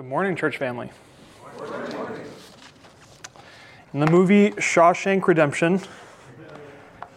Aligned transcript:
Good 0.00 0.08
morning, 0.08 0.34
church 0.34 0.56
family. 0.56 0.90
In 3.92 4.00
the 4.00 4.10
movie 4.10 4.52
Shawshank 4.52 5.26
Redemption, 5.26 5.82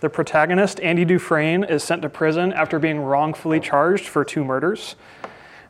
the 0.02 0.10
protagonist, 0.10 0.82
Andy 0.82 1.06
Dufresne, 1.06 1.64
is 1.64 1.82
sent 1.82 2.02
to 2.02 2.10
prison 2.10 2.52
after 2.52 2.80
being 2.80 3.00
wrongfully 3.00 3.62
charged 3.62 4.06
for 4.06 4.26
two 4.26 4.44
murders. 4.44 4.98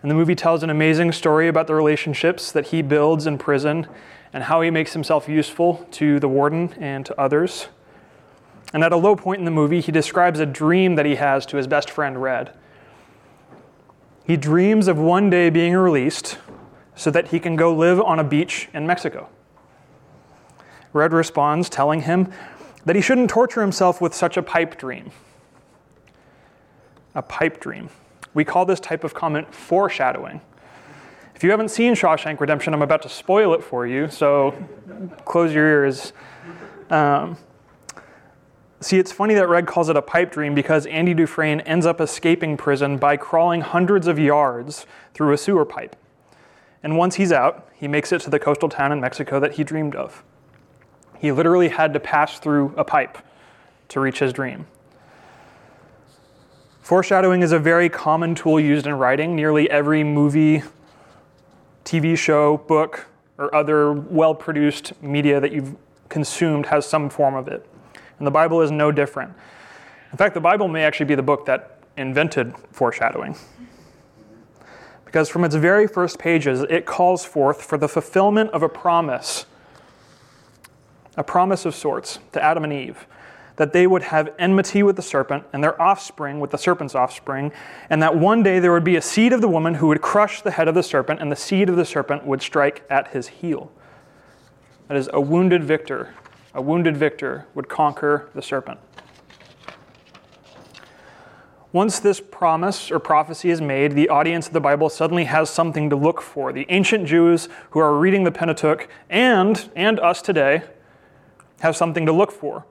And 0.02 0.10
the 0.10 0.15
movie 0.15 0.34
tells 0.34 0.63
an 0.63 0.71
amazing 0.71 1.12
story 1.12 1.47
about 1.47 1.68
the 1.68 1.76
relationships 1.76 2.52
that 2.52 2.70
he 2.70 2.81
builds 2.81 3.27
in 3.27 3.38
prison 3.38 3.86
and 4.34 4.45
how 4.45 4.61
he 4.61 4.71
makes 4.71 4.93
himself 4.93 5.30
useful 5.30 5.88
to 5.91 6.20
the 6.20 6.27
warden 6.27 6.73
and 6.80 7.05
to 7.05 7.21
others. 7.21 7.68
And 8.73 8.84
at 8.84 8.91
a 8.91 8.98
low 8.98 9.16
point 9.16 9.38
in 9.38 9.45
the 9.45 9.52
movie, 9.52 9.82
he 9.82 9.91
describes 9.91 10.39
a 10.39 10.48
dream 10.48 10.95
that 10.95 11.05
he 11.05 11.14
has 11.14 11.45
to 11.45 11.57
his 11.57 11.68
best 11.68 11.91
friend, 11.91 12.20
Red. 12.20 12.54
He 14.23 14.36
dreams 14.36 14.88
of 14.88 14.98
one 14.98 15.30
day 15.30 15.52
being 15.52 15.75
released 15.75 16.39
so 16.96 17.12
that 17.12 17.30
he 17.30 17.39
can 17.39 17.55
go 17.55 17.73
live 17.73 18.00
on 18.00 18.20
a 18.20 18.23
beach 18.23 18.70
in 18.73 18.86
Mexico. 18.86 19.29
Red 20.93 21.11
responds, 21.11 21.69
telling 21.69 22.02
him 22.02 22.32
that 22.86 22.96
he 22.96 23.02
shouldn't 23.02 23.29
torture 23.29 23.61
himself 23.61 24.00
with 24.00 24.14
such 24.14 24.38
a 24.38 24.43
pipe 24.43 24.78
dream. 24.78 25.11
A 27.16 27.21
pipe 27.21 27.60
dream. 27.60 27.89
We 28.33 28.43
call 28.43 28.66
this 28.66 28.79
type 28.79 29.04
of 29.04 29.14
comment 29.14 29.54
foreshadowing. 29.54 30.42
If 31.36 31.43
you 31.43 31.52
haven't 31.52 31.69
seen 31.69 31.93
Shawshank 31.93 32.39
Redemption, 32.39 32.73
I'm 32.73 32.81
about 32.81 33.02
to 33.03 33.09
spoil 33.09 33.53
it 33.53 33.64
for 33.64 33.88
you, 33.88 34.08
so 34.08 34.53
close 35.25 35.53
your 35.53 35.67
ears. 35.67 36.14
Um, 36.89 37.38
see, 38.80 39.00
it's 39.00 39.11
funny 39.11 39.33
that 39.33 39.50
Red 39.50 39.66
calls 39.66 39.89
it 39.89 39.97
a 39.97 40.02
pipe 40.02 40.31
dream 40.31 40.53
because 40.53 40.86
Andy 40.86 41.14
Dufresne 41.14 41.61
ends 41.61 41.86
up 41.86 42.00
escaping 42.00 42.55
prison 42.55 42.97
by 42.97 43.17
crawling 43.17 43.61
hundreds 43.61 44.08
of 44.08 44.19
yards 44.19 44.86
through 45.14 45.33
a 45.33 45.38
sewer 45.38 45.66
pipe. 45.66 45.95
And 46.83 46.97
once 46.97 47.16
he's 47.16 47.31
out, 47.31 47.69
he 47.73 47.88
makes 47.88 48.11
it 48.11 48.22
to 48.22 48.30
the 48.30 48.39
coastal 48.39 48.69
town 48.69 48.91
in 48.91 49.00
Mexico 49.00 49.39
that 49.39 49.53
he 49.53 49.64
dreamed 49.64 49.95
of. 49.95 50.23
He 51.17 51.31
literally 51.31 51.69
had 51.69 51.94
to 51.94 51.99
pass 51.99 52.38
through 52.38 52.73
a 52.75 52.83
pipe 52.83 53.17
to 53.88 54.02
reach 54.02 54.19
his 54.19 54.33
dream. 54.33 54.67
Foreshadowing 56.81 57.41
is 57.41 57.53
a 57.53 57.59
very 57.59 57.88
common 57.88 58.35
tool 58.35 58.59
used 58.59 58.85
in 58.85 58.95
writing. 58.95 59.33
Nearly 59.33 59.69
every 59.69 60.03
movie, 60.03 60.63
TV 61.85 62.17
show, 62.17 62.58
book, 62.58 63.08
or 63.38 63.55
other 63.55 63.93
well 63.93 64.36
produced 64.36 65.02
media 65.02 65.39
that 65.39 65.53
you've 65.53 65.77
consumed 66.09 66.65
has 66.65 66.86
some 66.86 67.09
form 67.09 67.36
of 67.36 67.47
it. 67.47 67.65
And 68.17 68.27
the 68.27 68.31
Bible 68.31 68.61
is 68.61 68.69
no 68.69 68.91
different. 68.91 69.33
In 70.11 70.17
fact, 70.17 70.33
the 70.33 70.41
Bible 70.41 70.67
may 70.67 70.83
actually 70.83 71.05
be 71.05 71.15
the 71.15 71.23
book 71.23 71.45
that 71.45 71.80
invented 71.95 72.53
foreshadowing. 72.71 73.36
Because 75.14 75.30
from 75.30 75.44
its 75.44 75.53
very 75.53 75.86
first 75.86 76.17
pages, 76.17 76.61
it 76.72 76.88
calls 76.88 77.23
forth 77.23 77.61
for 77.61 77.78
the 77.78 77.88
fulfillment 77.88 78.50
of 78.50 78.64
a 78.64 78.67
promise, 78.67 79.45
a 81.16 81.23
promise 81.23 81.67
of 81.67 81.75
sorts 81.75 82.17
to 82.31 82.44
Adam 82.44 82.64
and 82.64 82.73
Eve, 82.73 83.05
that 83.58 83.73
they 83.73 83.86
would 83.86 84.02
have 84.02 84.33
enmity 84.39 84.81
with 84.81 84.95
the 84.95 85.03
serpent 85.03 85.44
and 85.53 85.64
their 85.64 85.80
offspring 85.80 86.39
with 86.39 86.50
the 86.50 86.58
serpent's 86.58 86.95
offspring, 86.95 87.52
and 87.92 88.02
that 88.02 88.17
one 88.17 88.42
day 88.42 88.58
there 88.58 88.72
would 88.72 88.83
be 88.83 88.95
a 88.95 89.03
seed 89.03 89.33
of 89.33 89.42
the 89.42 89.47
woman 89.47 89.75
who 89.75 89.86
would 89.86 90.02
crush 90.02 90.42
the 90.42 90.50
head 90.50 90.67
of 90.67 90.73
the 90.73 90.81
serpent, 90.81 91.22
and 91.22 91.31
the 91.31 91.36
seed 91.36 91.70
of 91.70 91.75
the 91.75 91.86
serpent 91.86 92.25
would 92.25 92.42
strike 92.42 92.83
at 92.89 93.09
his 93.09 93.27
heel. 93.27 93.72
That 94.88 94.98
is, 94.98 95.11
a 95.14 95.22
wounded 95.22 95.64
victor, 95.64 96.16
a 96.55 96.61
wounded 96.64 96.98
victor 96.98 97.45
would 97.53 97.70
conquer 97.70 98.31
the 98.33 98.42
serpent. 98.42 98.80
Once 101.73 101.99
this 101.99 102.21
promise 102.21 102.91
or 102.91 102.99
prophecy 102.99 103.49
is 103.49 103.59
made, 103.59 103.93
the 103.93 104.07
audience 104.07 104.45
of 104.45 104.53
the 104.53 104.61
Bible 104.61 104.89
suddenly 104.89 105.23
has 105.23 105.49
something 105.49 105.89
to 105.89 105.95
look 105.95 106.21
for. 106.21 106.53
The 106.53 106.67
ancient 106.69 107.07
Jews 107.07 107.49
who 107.71 107.80
are 107.80 107.97
reading 107.97 108.23
the 108.23 108.31
Pentateuch 108.31 108.88
and, 109.09 109.69
and 109.75 109.99
us 109.99 110.21
today 110.21 110.61
have 111.61 111.75
something 111.75 112.05
to 112.05 112.11
look 112.11 112.31
for. 112.31 112.67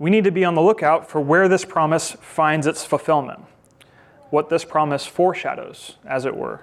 We 0.00 0.10
need 0.10 0.24
to 0.24 0.32
be 0.32 0.44
on 0.44 0.56
the 0.56 0.62
lookout 0.62 1.08
for 1.08 1.20
where 1.20 1.46
this 1.46 1.64
promise 1.64 2.16
finds 2.20 2.66
its 2.66 2.84
fulfillment, 2.84 3.38
what 4.30 4.48
this 4.48 4.64
promise 4.64 5.06
foreshadows, 5.06 5.96
as 6.04 6.24
it 6.24 6.36
were. 6.36 6.62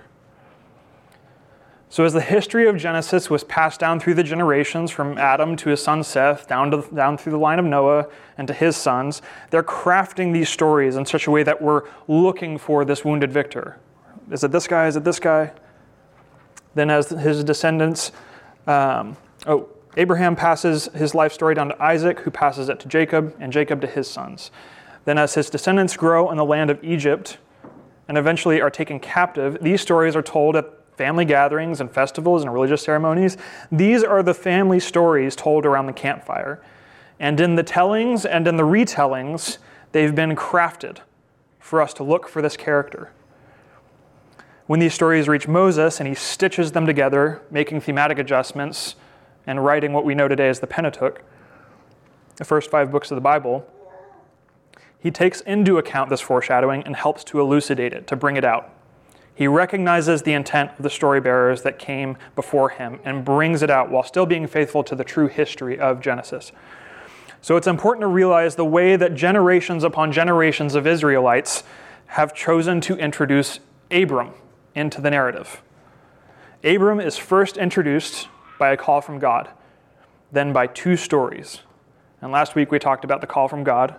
So, 1.89 2.03
as 2.03 2.11
the 2.11 2.21
history 2.21 2.67
of 2.67 2.75
Genesis 2.75 3.29
was 3.29 3.45
passed 3.45 3.79
down 3.79 4.01
through 4.01 4.15
the 4.15 4.23
generations 4.23 4.91
from 4.91 5.17
Adam 5.17 5.55
to 5.55 5.69
his 5.69 5.81
son 5.81 6.03
Seth, 6.03 6.45
down, 6.45 6.69
to, 6.71 6.85
down 6.93 7.17
through 7.17 7.31
the 7.31 7.39
line 7.39 7.59
of 7.59 7.65
Noah 7.65 8.07
and 8.37 8.45
to 8.49 8.53
his 8.53 8.75
sons, 8.75 9.21
they're 9.51 9.63
crafting 9.63 10.33
these 10.33 10.49
stories 10.49 10.97
in 10.97 11.05
such 11.05 11.27
a 11.27 11.31
way 11.31 11.43
that 11.43 11.61
we're 11.61 11.83
looking 12.09 12.57
for 12.57 12.83
this 12.83 13.05
wounded 13.05 13.31
victor. 13.31 13.77
Is 14.29 14.43
it 14.43 14.51
this 14.51 14.67
guy? 14.67 14.87
Is 14.87 14.97
it 14.97 15.05
this 15.05 15.19
guy? 15.19 15.53
Then, 16.75 16.89
as 16.89 17.09
his 17.09 17.41
descendants, 17.45 18.11
um, 18.67 19.15
oh, 19.45 19.69
Abraham 19.95 20.35
passes 20.35 20.89
his 20.93 21.15
life 21.15 21.31
story 21.31 21.55
down 21.55 21.69
to 21.69 21.81
Isaac, 21.81 22.19
who 22.19 22.31
passes 22.31 22.67
it 22.67 22.81
to 22.81 22.89
Jacob, 22.89 23.33
and 23.39 23.51
Jacob 23.51 23.79
to 23.79 23.87
his 23.87 24.09
sons. 24.09 24.51
Then, 25.05 25.17
as 25.17 25.35
his 25.35 25.49
descendants 25.49 25.95
grow 25.95 26.31
in 26.31 26.37
the 26.37 26.45
land 26.45 26.69
of 26.69 26.83
Egypt 26.83 27.37
and 28.09 28.17
eventually 28.17 28.59
are 28.59 28.69
taken 28.69 28.99
captive, 28.99 29.57
these 29.61 29.79
stories 29.79 30.17
are 30.17 30.21
told 30.21 30.57
at 30.57 30.76
family 30.97 31.25
gatherings 31.25 31.79
and 31.79 31.91
festivals 31.91 32.41
and 32.41 32.51
religious 32.51 32.81
ceremonies. 32.81 33.37
These 33.71 34.03
are 34.03 34.23
the 34.23 34.33
family 34.33 34.79
stories 34.79 35.35
told 35.35 35.65
around 35.65 35.85
the 35.85 35.93
campfire. 35.93 36.61
And 37.19 37.39
in 37.39 37.55
the 37.55 37.63
tellings 37.63 38.25
and 38.25 38.47
in 38.47 38.57
the 38.57 38.63
retellings, 38.63 39.59
they've 39.91 40.13
been 40.13 40.35
crafted 40.35 40.97
for 41.59 41.81
us 41.81 41.93
to 41.93 42.03
look 42.03 42.27
for 42.27 42.41
this 42.41 42.57
character. 42.57 43.11
When 44.65 44.79
these 44.79 44.93
stories 44.93 45.27
reach 45.27 45.47
Moses 45.47 45.99
and 45.99 46.09
he 46.09 46.15
stitches 46.15 46.71
them 46.71 46.85
together, 46.87 47.41
making 47.51 47.81
thematic 47.81 48.17
adjustments 48.17 48.95
and 49.45 49.63
writing 49.63 49.93
what 49.93 50.03
we 50.03 50.15
know 50.15 50.27
today 50.27 50.49
as 50.49 50.59
the 50.59 50.67
Pentateuch, 50.67 51.21
the 52.37 52.45
first 52.45 52.71
five 52.71 52.91
books 52.91 53.11
of 53.11 53.15
the 53.15 53.21
Bible, 53.21 53.65
he 54.99 55.11
takes 55.11 55.41
into 55.41 55.77
account 55.77 56.09
this 56.09 56.21
foreshadowing 56.21 56.83
and 56.83 56.95
helps 56.95 57.23
to 57.25 57.39
elucidate 57.39 57.93
it, 57.93 58.07
to 58.07 58.15
bring 58.15 58.35
it 58.35 58.43
out. 58.43 58.73
He 59.37 59.47
recognizes 59.47 60.23
the 60.23 60.33
intent 60.33 60.71
of 60.71 60.81
the 60.81 60.89
story 60.89 61.21
bearers 61.21 61.61
that 61.61 61.77
came 61.77 62.17
before 62.35 62.69
him 62.69 62.99
and 63.05 63.23
brings 63.23 63.61
it 63.61 63.69
out 63.69 63.91
while 63.91 64.01
still 64.01 64.25
being 64.25 64.47
faithful 64.47 64.83
to 64.85 64.95
the 64.95 65.03
true 65.03 65.27
history 65.27 65.77
of 65.77 66.01
Genesis. 66.01 66.51
So 67.39 67.55
it's 67.55 67.67
important 67.67 68.01
to 68.01 68.07
realize 68.07 68.55
the 68.55 68.65
way 68.65 68.95
that 68.95 69.13
generations 69.13 69.83
upon 69.83 70.11
generations 70.11 70.73
of 70.73 70.87
Israelites 70.87 71.63
have 72.07 72.33
chosen 72.33 72.81
to 72.81 72.97
introduce 72.97 73.59
Abram 73.91 74.31
into 74.73 75.01
the 75.01 75.11
narrative. 75.11 75.61
Abram 76.63 76.99
is 76.99 77.15
first 77.15 77.57
introduced 77.57 78.29
by 78.57 78.71
a 78.71 78.77
call 78.77 79.01
from 79.01 79.19
God, 79.19 79.49
then 80.31 80.51
by 80.51 80.65
two 80.65 80.97
stories. 80.97 81.59
And 82.21 82.31
last 82.31 82.55
week 82.55 82.71
we 82.71 82.79
talked 82.79 83.03
about 83.05 83.21
the 83.21 83.27
call 83.27 83.47
from 83.47 83.63
God. 83.63 83.97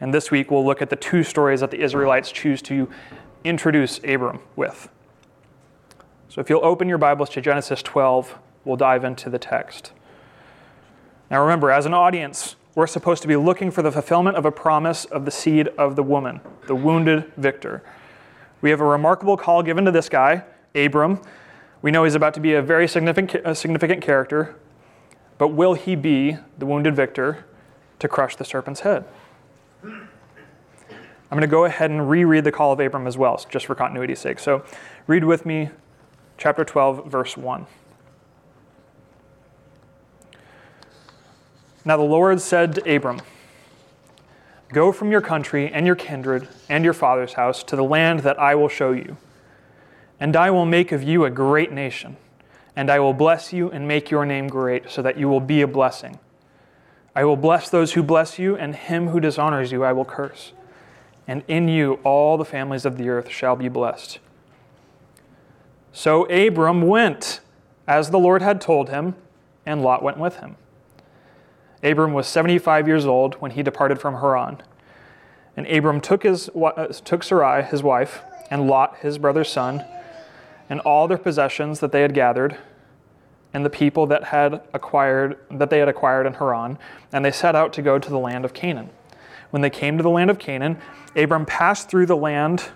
And 0.00 0.12
this 0.12 0.32
week 0.32 0.50
we'll 0.50 0.66
look 0.66 0.82
at 0.82 0.90
the 0.90 0.96
two 0.96 1.22
stories 1.22 1.60
that 1.60 1.70
the 1.70 1.80
Israelites 1.80 2.32
choose 2.32 2.60
to 2.62 2.88
introduce 3.44 3.98
Abram 4.04 4.40
with. 4.56 4.88
So 6.28 6.40
if 6.40 6.48
you'll 6.48 6.64
open 6.64 6.88
your 6.88 6.98
Bibles 6.98 7.30
to 7.30 7.40
Genesis 7.40 7.82
12, 7.82 8.38
we'll 8.64 8.76
dive 8.76 9.04
into 9.04 9.28
the 9.30 9.38
text. 9.38 9.92
Now 11.30 11.40
remember, 11.40 11.70
as 11.70 11.86
an 11.86 11.94
audience, 11.94 12.56
we're 12.74 12.86
supposed 12.86 13.22
to 13.22 13.28
be 13.28 13.36
looking 13.36 13.70
for 13.70 13.82
the 13.82 13.90
fulfillment 13.90 14.36
of 14.36 14.44
a 14.44 14.52
promise 14.52 15.04
of 15.06 15.24
the 15.24 15.30
seed 15.30 15.68
of 15.78 15.96
the 15.96 16.02
woman, 16.02 16.40
the 16.66 16.74
wounded 16.74 17.32
victor. 17.36 17.82
We 18.60 18.70
have 18.70 18.80
a 18.80 18.84
remarkable 18.84 19.36
call 19.36 19.62
given 19.62 19.84
to 19.86 19.90
this 19.90 20.08
guy, 20.08 20.44
Abram. 20.74 21.20
We 21.82 21.90
know 21.90 22.04
he's 22.04 22.14
about 22.14 22.34
to 22.34 22.40
be 22.40 22.54
a 22.54 22.62
very 22.62 22.86
significant, 22.86 23.46
a 23.46 23.54
significant 23.54 24.02
character, 24.02 24.54
but 25.38 25.48
will 25.48 25.74
he 25.74 25.96
be 25.96 26.36
the 26.58 26.66
wounded 26.66 26.94
victor 26.94 27.44
to 27.98 28.08
crush 28.08 28.36
the 28.36 28.44
serpent's 28.44 28.80
head? 28.80 29.04
I'm 31.30 31.36
going 31.36 31.48
to 31.48 31.50
go 31.50 31.64
ahead 31.64 31.90
and 31.90 32.10
reread 32.10 32.42
the 32.42 32.50
call 32.50 32.72
of 32.72 32.80
Abram 32.80 33.06
as 33.06 33.16
well, 33.16 33.40
just 33.48 33.66
for 33.66 33.76
continuity's 33.76 34.18
sake. 34.18 34.40
So 34.40 34.64
read 35.06 35.22
with 35.22 35.46
me 35.46 35.70
chapter 36.36 36.64
12, 36.64 37.06
verse 37.06 37.36
1. 37.36 37.66
Now 41.84 41.96
the 41.96 42.02
Lord 42.02 42.40
said 42.40 42.74
to 42.74 42.96
Abram, 42.96 43.20
Go 44.72 44.90
from 44.90 45.12
your 45.12 45.20
country 45.20 45.72
and 45.72 45.86
your 45.86 45.94
kindred 45.94 46.48
and 46.68 46.84
your 46.84 46.92
father's 46.92 47.34
house 47.34 47.62
to 47.64 47.76
the 47.76 47.84
land 47.84 48.20
that 48.20 48.38
I 48.38 48.56
will 48.56 48.68
show 48.68 48.90
you. 48.90 49.16
And 50.18 50.36
I 50.36 50.50
will 50.50 50.66
make 50.66 50.90
of 50.90 51.02
you 51.02 51.24
a 51.24 51.30
great 51.30 51.72
nation, 51.72 52.16
and 52.74 52.90
I 52.90 52.98
will 52.98 53.14
bless 53.14 53.52
you 53.52 53.70
and 53.70 53.86
make 53.86 54.10
your 54.10 54.26
name 54.26 54.48
great, 54.48 54.90
so 54.90 55.00
that 55.02 55.16
you 55.16 55.28
will 55.28 55.40
be 55.40 55.62
a 55.62 55.68
blessing. 55.68 56.18
I 57.14 57.24
will 57.24 57.36
bless 57.36 57.70
those 57.70 57.92
who 57.92 58.02
bless 58.02 58.38
you, 58.38 58.56
and 58.56 58.74
him 58.74 59.08
who 59.08 59.20
dishonors 59.20 59.72
you 59.72 59.84
I 59.84 59.92
will 59.92 60.04
curse 60.04 60.52
and 61.26 61.42
in 61.48 61.68
you 61.68 61.94
all 62.04 62.36
the 62.36 62.44
families 62.44 62.84
of 62.84 62.96
the 62.96 63.08
earth 63.08 63.30
shall 63.30 63.56
be 63.56 63.68
blessed. 63.68 64.18
So 65.92 66.24
Abram 66.30 66.82
went 66.82 67.40
as 67.86 68.10
the 68.10 68.18
Lord 68.18 68.42
had 68.42 68.60
told 68.60 68.88
him, 68.88 69.16
and 69.66 69.82
Lot 69.82 70.02
went 70.02 70.18
with 70.18 70.36
him. 70.36 70.56
Abram 71.82 72.12
was 72.12 72.26
75 72.26 72.86
years 72.86 73.06
old 73.06 73.34
when 73.36 73.52
he 73.52 73.62
departed 73.62 74.00
from 74.00 74.16
Haran. 74.16 74.62
And 75.56 75.66
Abram 75.66 76.00
took, 76.00 76.22
his, 76.22 76.48
uh, 76.50 76.86
took 77.04 77.22
Sarai, 77.22 77.62
his 77.62 77.82
wife, 77.82 78.22
and 78.50 78.66
Lot, 78.66 78.98
his 78.98 79.18
brother's 79.18 79.48
son, 79.48 79.84
and 80.68 80.80
all 80.80 81.08
their 81.08 81.18
possessions 81.18 81.80
that 81.80 81.92
they 81.92 82.02
had 82.02 82.14
gathered, 82.14 82.56
and 83.52 83.64
the 83.64 83.70
people 83.70 84.06
that 84.06 84.24
had 84.24 84.62
acquired 84.72 85.38
that 85.50 85.70
they 85.70 85.78
had 85.78 85.88
acquired 85.88 86.26
in 86.26 86.34
Haran, 86.34 86.78
and 87.12 87.24
they 87.24 87.32
set 87.32 87.56
out 87.56 87.72
to 87.72 87.82
go 87.82 87.98
to 87.98 88.08
the 88.08 88.18
land 88.18 88.44
of 88.44 88.54
Canaan. 88.54 88.90
When 89.50 89.62
they 89.62 89.70
came 89.70 89.96
to 89.96 90.02
the 90.02 90.10
land 90.10 90.30
of 90.30 90.38
Canaan, 90.38 90.78
Abram 91.16 91.44
passed 91.44 91.88
through 91.88 92.06
the 92.06 92.16
land 92.16 92.70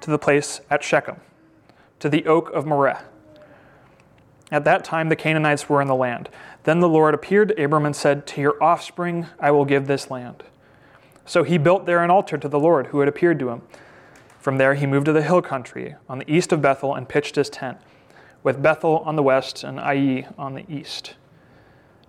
to 0.00 0.10
the 0.10 0.18
place 0.18 0.60
at 0.68 0.82
Shechem, 0.82 1.16
to 2.00 2.08
the 2.08 2.26
oak 2.26 2.50
of 2.50 2.66
Moreh. 2.66 3.04
At 4.50 4.64
that 4.64 4.84
time 4.84 5.08
the 5.08 5.16
Canaanites 5.16 5.68
were 5.68 5.80
in 5.80 5.88
the 5.88 5.94
land. 5.94 6.28
Then 6.64 6.80
the 6.80 6.88
Lord 6.88 7.14
appeared 7.14 7.48
to 7.48 7.64
Abram 7.64 7.86
and 7.86 7.96
said, 7.96 8.26
To 8.28 8.40
your 8.40 8.62
offspring 8.62 9.26
I 9.40 9.50
will 9.50 9.64
give 9.64 9.86
this 9.86 10.10
land. 10.10 10.42
So 11.24 11.42
he 11.44 11.56
built 11.56 11.86
there 11.86 12.02
an 12.02 12.10
altar 12.10 12.36
to 12.36 12.48
the 12.48 12.60
Lord 12.60 12.88
who 12.88 13.00
had 13.00 13.08
appeared 13.08 13.38
to 13.38 13.48
him. 13.48 13.62
From 14.38 14.58
there 14.58 14.74
he 14.74 14.86
moved 14.86 15.06
to 15.06 15.12
the 15.12 15.22
hill 15.22 15.40
country 15.40 15.94
on 16.08 16.18
the 16.18 16.30
east 16.30 16.52
of 16.52 16.60
Bethel 16.60 16.94
and 16.94 17.08
pitched 17.08 17.36
his 17.36 17.48
tent, 17.48 17.78
with 18.42 18.60
Bethel 18.60 18.98
on 19.06 19.14
the 19.14 19.22
west 19.22 19.62
and 19.62 19.78
Ai 19.78 20.26
on 20.36 20.54
the 20.54 20.64
east. 20.68 21.14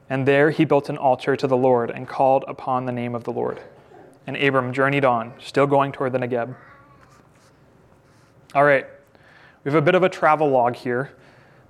And 0.09 0.27
there 0.27 0.49
he 0.49 0.65
built 0.65 0.89
an 0.89 0.97
altar 0.97 1.35
to 1.35 1.47
the 1.47 1.55
Lord 1.55 1.91
and 1.91 2.07
called 2.07 2.43
upon 2.47 2.85
the 2.85 2.91
name 2.91 3.15
of 3.15 3.23
the 3.23 3.31
Lord. 3.31 3.61
And 4.25 4.37
Abram 4.37 4.73
journeyed 4.73 5.05
on, 5.05 5.33
still 5.39 5.67
going 5.67 5.91
toward 5.91 6.13
the 6.13 6.19
Negeb. 6.19 6.55
All 8.55 8.63
right, 8.63 8.85
we 9.63 9.71
have 9.71 9.81
a 9.81 9.81
bit 9.81 9.95
of 9.95 10.03
a 10.03 10.09
travel 10.09 10.49
log 10.49 10.75
here, 10.75 11.11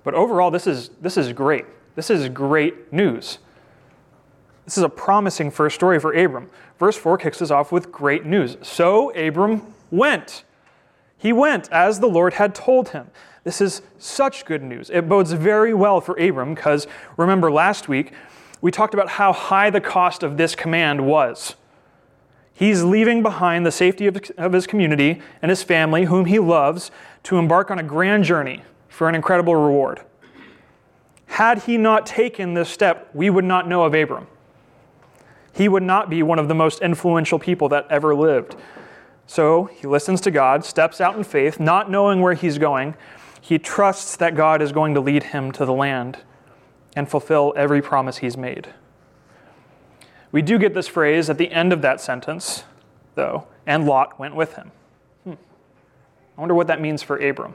but 0.04 0.14
overall, 0.14 0.50
this 0.50 0.66
is, 0.66 0.90
this 1.00 1.16
is 1.16 1.32
great. 1.32 1.64
This 1.94 2.10
is 2.10 2.28
great 2.28 2.92
news. 2.92 3.38
This 4.64 4.78
is 4.78 4.84
a 4.84 4.88
promising 4.88 5.50
first 5.50 5.74
story 5.74 6.00
for 6.00 6.12
Abram. 6.12 6.50
Verse 6.78 6.96
4 6.96 7.18
kicks 7.18 7.40
us 7.42 7.50
off 7.50 7.70
with 7.70 7.92
great 7.92 8.24
news. 8.24 8.56
So 8.62 9.10
Abram 9.14 9.74
went. 9.90 10.44
He 11.18 11.32
went 11.32 11.70
as 11.70 12.00
the 12.00 12.06
Lord 12.06 12.34
had 12.34 12.54
told 12.54 12.90
him. 12.90 13.10
This 13.44 13.60
is 13.60 13.82
such 13.98 14.44
good 14.44 14.62
news. 14.62 14.90
It 14.90 15.08
bodes 15.08 15.32
very 15.32 15.74
well 15.74 16.00
for 16.00 16.16
Abram 16.18 16.54
because 16.54 16.86
remember 17.16 17.50
last 17.52 17.88
week 17.88 18.12
we 18.60 18.70
talked 18.70 18.94
about 18.94 19.08
how 19.08 19.32
high 19.32 19.68
the 19.70 19.80
cost 19.80 20.22
of 20.22 20.38
this 20.38 20.54
command 20.54 21.06
was. 21.06 21.54
He's 22.56 22.84
leaving 22.84 23.22
behind 23.22 23.66
the 23.66 23.72
safety 23.72 24.06
of, 24.06 24.52
his 24.52 24.66
community 24.68 25.20
and 25.42 25.50
his 25.50 25.64
family, 25.64 26.04
whom 26.04 26.26
he 26.26 26.38
loves, 26.38 26.92
to 27.24 27.36
embark 27.36 27.70
on 27.70 27.80
a 27.80 27.82
grand 27.82 28.22
journey 28.24 28.62
for 28.88 29.08
an 29.08 29.16
incredible 29.16 29.56
reward. 29.56 30.02
Had 31.26 31.64
he 31.64 31.76
not 31.76 32.06
taken 32.06 32.54
this 32.54 32.68
step, 32.68 33.10
we 33.12 33.28
would 33.28 33.44
not 33.44 33.66
know 33.66 33.82
of 33.82 33.92
Abram. 33.92 34.28
He 35.52 35.68
would 35.68 35.82
not 35.82 36.08
be 36.08 36.22
one 36.22 36.38
of 36.38 36.46
the 36.46 36.54
most 36.54 36.80
influential 36.80 37.40
people 37.40 37.68
that 37.70 37.86
ever 37.90 38.14
lived. 38.14 38.54
So 39.26 39.64
he 39.64 39.88
listens 39.88 40.20
to 40.22 40.30
God, 40.30 40.64
steps 40.64 41.00
out 41.00 41.16
in 41.16 41.24
faith, 41.24 41.58
not 41.58 41.90
knowing 41.90 42.20
where 42.20 42.34
he's 42.34 42.58
going. 42.58 42.94
He 43.40 43.58
trusts 43.58 44.14
that 44.16 44.36
God 44.36 44.62
is 44.62 44.70
going 44.70 44.94
to 44.94 45.00
lead 45.00 45.24
him 45.24 45.50
to 45.52 45.64
the 45.64 45.72
land 45.72 46.18
and 46.94 47.08
fulfill 47.08 47.52
every 47.56 47.82
promise 47.82 48.18
he's 48.18 48.36
made. 48.36 48.68
We 50.34 50.42
do 50.42 50.58
get 50.58 50.74
this 50.74 50.88
phrase 50.88 51.30
at 51.30 51.38
the 51.38 51.52
end 51.52 51.72
of 51.72 51.80
that 51.82 52.00
sentence, 52.00 52.64
though, 53.14 53.46
and 53.66 53.86
Lot 53.86 54.18
went 54.18 54.34
with 54.34 54.54
him. 54.56 54.72
Hmm. 55.22 55.34
I 56.36 56.40
wonder 56.40 56.56
what 56.56 56.66
that 56.66 56.80
means 56.80 57.04
for 57.04 57.18
Abram. 57.18 57.54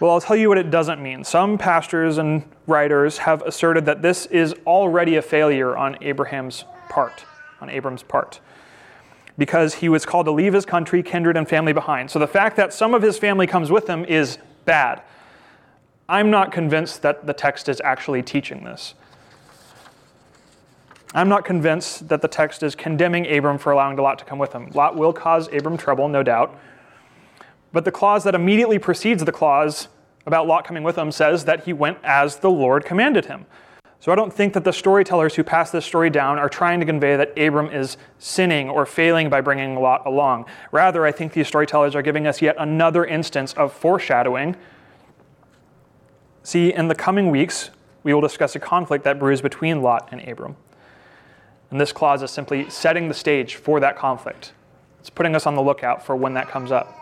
Well, 0.00 0.12
I'll 0.12 0.20
tell 0.22 0.34
you 0.34 0.48
what 0.48 0.56
it 0.56 0.70
doesn't 0.70 1.02
mean. 1.02 1.22
Some 1.22 1.58
pastors 1.58 2.16
and 2.16 2.50
writers 2.66 3.18
have 3.18 3.42
asserted 3.42 3.84
that 3.84 4.00
this 4.00 4.24
is 4.24 4.54
already 4.66 5.16
a 5.16 5.20
failure 5.22 5.76
on 5.76 6.02
Abraham's 6.02 6.64
part, 6.88 7.26
on 7.60 7.68
Abram's 7.68 8.02
part, 8.02 8.40
because 9.36 9.74
he 9.74 9.90
was 9.90 10.06
called 10.06 10.24
to 10.24 10.32
leave 10.32 10.54
his 10.54 10.64
country, 10.64 11.02
kindred, 11.02 11.36
and 11.36 11.46
family 11.46 11.74
behind. 11.74 12.10
So 12.10 12.18
the 12.18 12.26
fact 12.26 12.56
that 12.56 12.72
some 12.72 12.94
of 12.94 13.02
his 13.02 13.18
family 13.18 13.46
comes 13.46 13.70
with 13.70 13.86
him 13.86 14.06
is 14.06 14.38
bad. 14.64 15.02
I'm 16.08 16.30
not 16.30 16.50
convinced 16.50 17.02
that 17.02 17.26
the 17.26 17.34
text 17.34 17.68
is 17.68 17.78
actually 17.84 18.22
teaching 18.22 18.64
this. 18.64 18.94
I'm 21.14 21.28
not 21.28 21.44
convinced 21.44 22.08
that 22.08 22.22
the 22.22 22.28
text 22.28 22.64
is 22.64 22.74
condemning 22.74 23.32
Abram 23.32 23.56
for 23.56 23.70
allowing 23.70 23.96
Lot 23.96 24.18
to 24.18 24.24
come 24.24 24.38
with 24.38 24.52
him. 24.52 24.68
Lot 24.74 24.96
will 24.96 25.12
cause 25.12 25.46
Abram 25.52 25.76
trouble, 25.76 26.08
no 26.08 26.24
doubt. 26.24 26.58
But 27.72 27.84
the 27.84 27.92
clause 27.92 28.24
that 28.24 28.34
immediately 28.34 28.80
precedes 28.80 29.24
the 29.24 29.32
clause 29.32 29.88
about 30.26 30.48
Lot 30.48 30.64
coming 30.64 30.82
with 30.82 30.98
him 30.98 31.12
says 31.12 31.44
that 31.44 31.64
he 31.64 31.72
went 31.72 31.98
as 32.02 32.38
the 32.38 32.50
Lord 32.50 32.84
commanded 32.84 33.26
him. 33.26 33.46
So 34.00 34.12
I 34.12 34.16
don't 34.16 34.32
think 34.32 34.52
that 34.54 34.64
the 34.64 34.72
storytellers 34.72 35.34
who 35.34 35.44
pass 35.44 35.70
this 35.70 35.86
story 35.86 36.10
down 36.10 36.38
are 36.38 36.48
trying 36.48 36.80
to 36.80 36.86
convey 36.86 37.16
that 37.16 37.38
Abram 37.38 37.70
is 37.70 37.96
sinning 38.18 38.68
or 38.68 38.84
failing 38.84 39.30
by 39.30 39.40
bringing 39.40 39.76
Lot 39.76 40.04
along. 40.04 40.46
Rather, 40.72 41.06
I 41.06 41.12
think 41.12 41.32
these 41.32 41.48
storytellers 41.48 41.94
are 41.94 42.02
giving 42.02 42.26
us 42.26 42.42
yet 42.42 42.56
another 42.58 43.04
instance 43.04 43.54
of 43.54 43.72
foreshadowing. 43.72 44.56
See, 46.42 46.72
in 46.72 46.88
the 46.88 46.94
coming 46.94 47.30
weeks, 47.30 47.70
we 48.02 48.12
will 48.12 48.20
discuss 48.20 48.54
a 48.54 48.60
conflict 48.60 49.04
that 49.04 49.18
brews 49.18 49.40
between 49.40 49.80
Lot 49.80 50.08
and 50.12 50.20
Abram. 50.28 50.56
And 51.74 51.80
this 51.80 51.90
clause 51.90 52.22
is 52.22 52.30
simply 52.30 52.70
setting 52.70 53.08
the 53.08 53.14
stage 53.14 53.56
for 53.56 53.80
that 53.80 53.96
conflict. 53.96 54.52
It's 55.00 55.10
putting 55.10 55.34
us 55.34 55.44
on 55.44 55.56
the 55.56 55.60
lookout 55.60 56.06
for 56.06 56.14
when 56.14 56.34
that 56.34 56.46
comes 56.46 56.70
up. 56.70 56.96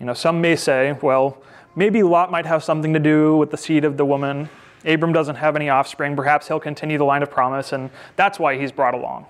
You 0.00 0.06
know, 0.06 0.12
some 0.12 0.40
may 0.40 0.56
say, 0.56 0.98
well, 1.00 1.40
maybe 1.76 2.02
Lot 2.02 2.32
might 2.32 2.46
have 2.46 2.64
something 2.64 2.92
to 2.92 2.98
do 2.98 3.36
with 3.36 3.52
the 3.52 3.56
seed 3.56 3.84
of 3.84 3.96
the 3.96 4.04
woman. 4.04 4.48
Abram 4.84 5.12
doesn't 5.12 5.36
have 5.36 5.54
any 5.54 5.68
offspring. 5.68 6.16
Perhaps 6.16 6.48
he'll 6.48 6.58
continue 6.58 6.98
the 6.98 7.04
line 7.04 7.22
of 7.22 7.30
promise, 7.30 7.72
and 7.72 7.90
that's 8.16 8.40
why 8.40 8.58
he's 8.58 8.72
brought 8.72 8.94
along. 8.94 9.26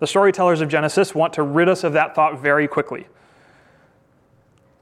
The 0.00 0.08
storytellers 0.08 0.60
of 0.60 0.68
Genesis 0.68 1.14
want 1.14 1.34
to 1.34 1.44
rid 1.44 1.68
us 1.68 1.84
of 1.84 1.92
that 1.92 2.16
thought 2.16 2.40
very 2.40 2.66
quickly. 2.66 3.06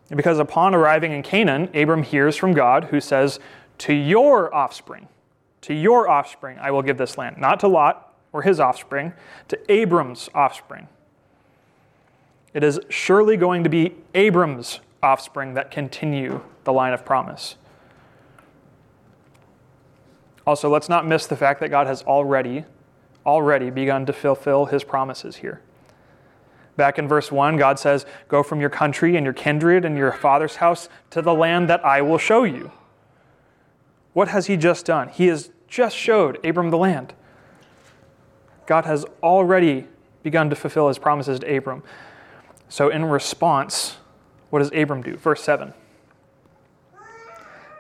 Because 0.09 0.39
upon 0.39 0.75
arriving 0.75 1.13
in 1.13 1.23
Canaan, 1.23 1.69
Abram 1.75 2.03
hears 2.03 2.35
from 2.35 2.55
God 2.55 2.85
who 2.85 2.99
says, 2.99 3.39
To 3.77 3.93
your 3.93 4.55
offspring, 4.55 5.09
to 5.67 5.75
your 5.75 6.09
offspring 6.09 6.59
I 6.61 6.71
will 6.71 6.83
give 6.83 6.97
this 6.97 7.19
land. 7.19 7.39
Not 7.39 7.59
to 7.61 7.69
Lot 7.69 8.15
or 8.33 8.43
his 8.43 8.61
offspring, 8.61 9.13
to 9.49 9.59
Abram's 9.73 10.31
offspring. 10.33 10.87
It 12.55 12.63
is 12.63 12.79
surely 12.89 13.37
going 13.37 13.65
to 13.65 13.69
be 13.69 13.97
Abram's 14.15 14.79
offspring 15.03 15.55
that 15.55 15.73
continue 15.73 16.41
the 16.63 16.73
line 16.73 16.93
of 16.93 17.05
promise. 17.05 17.57
Also, 20.47 20.71
let's 20.71 20.89
not 20.89 21.05
miss 21.05 21.27
the 21.27 21.37
fact 21.37 21.59
that 21.59 21.71
God 21.71 21.89
has 21.89 22.03
already, 22.05 22.65
already 23.25 23.69
begun 23.69 24.07
to 24.07 24.13
fulfill 24.13 24.67
his 24.67 24.85
promises 24.85 25.37
here. 25.37 25.61
Back 26.77 26.97
in 26.97 27.09
verse 27.09 27.33
1, 27.33 27.57
God 27.57 27.81
says, 27.81 28.07
Go 28.29 28.45
from 28.45 28.61
your 28.61 28.71
country 28.71 29.17
and 29.17 29.25
your 29.25 29.33
kindred 29.33 29.85
and 29.85 29.97
your 29.97 30.13
father's 30.13 30.57
house 30.57 30.89
to 31.11 31.23
the 31.23 31.35
land 31.35 31.69
that 31.69 31.85
I 31.85 32.03
will 32.03 32.19
show 32.19 32.45
you. 32.45 32.71
What 34.13 34.29
has 34.29 34.47
he 34.47 34.57
just 34.57 34.87
done? 34.87 35.09
He 35.09 35.27
has 35.27 35.51
just 35.69 35.97
showed 35.97 36.45
Abram 36.45 36.71
the 36.71 36.79
land. 36.79 37.15
God 38.67 38.85
has 38.85 39.05
already 39.23 39.87
begun 40.23 40.51
to 40.51 40.57
fulfill 40.57 40.89
his 40.89 40.99
promises 40.99 41.41
to 41.41 41.57
Abram. 41.57 41.83
So, 42.69 42.89
in 42.89 43.05
response, 43.05 43.97
what 44.51 44.59
does 44.59 44.71
Abram 44.75 45.03
do? 45.03 45.17
Verse 45.17 45.43
7. 45.43 45.73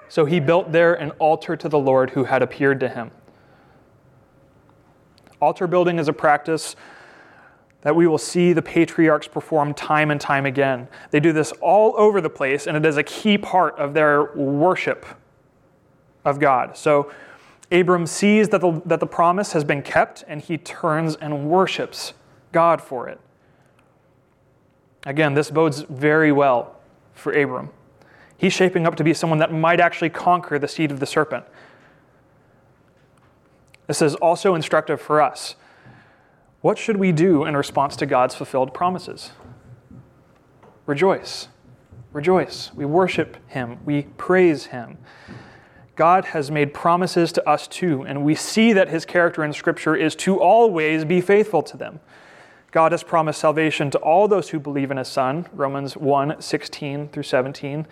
So 0.08 0.24
he 0.24 0.40
built 0.40 0.72
there 0.72 0.94
an 0.94 1.10
altar 1.12 1.56
to 1.56 1.68
the 1.68 1.78
Lord 1.78 2.10
who 2.10 2.24
had 2.24 2.42
appeared 2.42 2.80
to 2.80 2.88
him. 2.88 3.10
Altar 5.40 5.66
building 5.66 5.98
is 5.98 6.08
a 6.08 6.12
practice 6.12 6.76
that 7.82 7.94
we 7.94 8.06
will 8.06 8.18
see 8.18 8.52
the 8.52 8.62
patriarchs 8.62 9.28
perform 9.28 9.74
time 9.74 10.10
and 10.10 10.20
time 10.20 10.46
again. 10.46 10.88
They 11.10 11.20
do 11.20 11.32
this 11.32 11.52
all 11.60 11.94
over 11.96 12.20
the 12.20 12.30
place, 12.30 12.66
and 12.66 12.76
it 12.76 12.86
is 12.86 12.96
a 12.96 13.02
key 13.02 13.36
part 13.36 13.78
of 13.78 13.94
their 13.94 14.32
worship 14.34 15.04
of 16.24 16.40
God. 16.40 16.76
So 16.76 17.12
Abram 17.70 18.06
sees 18.06 18.48
that 18.50 18.60
the, 18.60 18.80
that 18.84 19.00
the 19.00 19.06
promise 19.06 19.52
has 19.52 19.64
been 19.64 19.82
kept, 19.82 20.24
and 20.28 20.40
he 20.40 20.56
turns 20.56 21.16
and 21.16 21.48
worships 21.48 22.14
God 22.52 22.80
for 22.80 23.08
it. 23.08 23.20
Again, 25.04 25.34
this 25.34 25.50
bodes 25.50 25.80
very 25.82 26.32
well 26.32 26.76
for 27.14 27.32
Abram. 27.32 27.70
He's 28.36 28.52
shaping 28.52 28.86
up 28.86 28.96
to 28.96 29.04
be 29.04 29.14
someone 29.14 29.38
that 29.38 29.52
might 29.52 29.80
actually 29.80 30.10
conquer 30.10 30.58
the 30.58 30.68
seed 30.68 30.90
of 30.90 31.00
the 31.00 31.06
serpent. 31.06 31.44
This 33.86 34.02
is 34.02 34.14
also 34.16 34.54
instructive 34.54 35.00
for 35.00 35.22
us. 35.22 35.54
What 36.60 36.78
should 36.78 36.96
we 36.96 37.12
do 37.12 37.44
in 37.44 37.56
response 37.56 37.96
to 37.96 38.06
God's 38.06 38.34
fulfilled 38.34 38.74
promises? 38.74 39.30
Rejoice. 40.86 41.48
Rejoice. 42.12 42.72
We 42.74 42.84
worship 42.84 43.36
Him. 43.48 43.78
We 43.84 44.02
praise 44.16 44.66
Him. 44.66 44.98
God 45.96 46.26
has 46.26 46.50
made 46.50 46.74
promises 46.74 47.32
to 47.32 47.48
us 47.48 47.66
too, 47.66 48.02
and 48.02 48.22
we 48.22 48.34
see 48.34 48.74
that 48.74 48.90
His 48.90 49.06
character 49.06 49.42
in 49.42 49.52
Scripture 49.54 49.96
is 49.96 50.14
to 50.16 50.38
always 50.38 51.04
be 51.06 51.22
faithful 51.22 51.62
to 51.62 51.76
them. 51.76 52.00
God 52.70 52.92
has 52.92 53.02
promised 53.02 53.40
salvation 53.40 53.90
to 53.92 53.98
all 53.98 54.28
those 54.28 54.50
who 54.50 54.60
believe 54.60 54.90
in 54.90 54.98
his 54.98 55.08
Son, 55.08 55.46
Romans 55.54 55.96
1 55.96 56.42
16 56.42 57.08
through 57.08 57.22
17. 57.22 57.86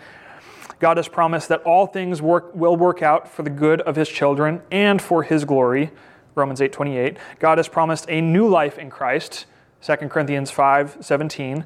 God 0.79 0.97
has 0.97 1.07
promised 1.07 1.49
that 1.49 1.63
all 1.63 1.87
things 1.87 2.21
work, 2.21 2.53
will 2.53 2.75
work 2.75 3.01
out 3.01 3.27
for 3.27 3.41
the 3.41 3.49
good 3.49 3.81
of 3.81 3.95
his 3.95 4.07
children 4.07 4.61
and 4.69 5.01
for 5.01 5.23
his 5.23 5.43
glory, 5.43 5.89
Romans 6.35 6.61
8 6.61 6.71
28. 6.71 7.17
God 7.39 7.57
has 7.57 7.67
promised 7.67 8.05
a 8.09 8.21
new 8.21 8.47
life 8.47 8.77
in 8.77 8.91
Christ, 8.91 9.47
2 9.81 9.95
Corinthians 10.09 10.51
5 10.51 10.97
17. 11.01 11.65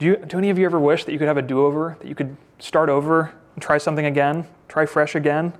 Do, 0.00 0.06
you, 0.06 0.16
do 0.16 0.38
any 0.38 0.50
of 0.50 0.58
you 0.58 0.66
ever 0.66 0.80
wish 0.80 1.04
that 1.04 1.12
you 1.12 1.18
could 1.18 1.28
have 1.28 1.36
a 1.36 1.42
do 1.42 1.64
over, 1.64 1.96
that 2.00 2.08
you 2.08 2.16
could 2.16 2.36
start 2.58 2.88
over 2.88 3.32
try 3.60 3.78
something 3.78 4.06
again, 4.06 4.46
try 4.68 4.86
fresh 4.86 5.14
again? 5.14 5.52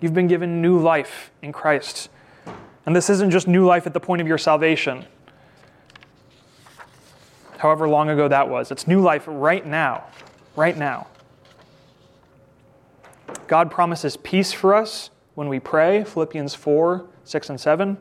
You've 0.00 0.14
been 0.14 0.28
given 0.28 0.62
new 0.62 0.78
life 0.78 1.30
in 1.42 1.52
Christ. 1.52 2.08
And 2.86 2.96
this 2.96 3.10
isn't 3.10 3.30
just 3.30 3.46
new 3.46 3.66
life 3.66 3.86
at 3.86 3.92
the 3.92 4.00
point 4.00 4.22
of 4.22 4.26
your 4.26 4.38
salvation, 4.38 5.04
however 7.58 7.88
long 7.88 8.08
ago 8.08 8.26
that 8.28 8.48
was. 8.48 8.70
It's 8.70 8.86
new 8.86 9.00
life 9.00 9.24
right 9.26 9.64
now, 9.64 10.04
right 10.56 10.76
now. 10.76 11.06
God 13.46 13.70
promises 13.70 14.16
peace 14.16 14.52
for 14.52 14.74
us 14.74 15.10
when 15.34 15.48
we 15.48 15.60
pray, 15.60 16.04
Philippians 16.04 16.54
4 16.54 17.06
6 17.24 17.50
and 17.50 17.60
7. 17.60 17.98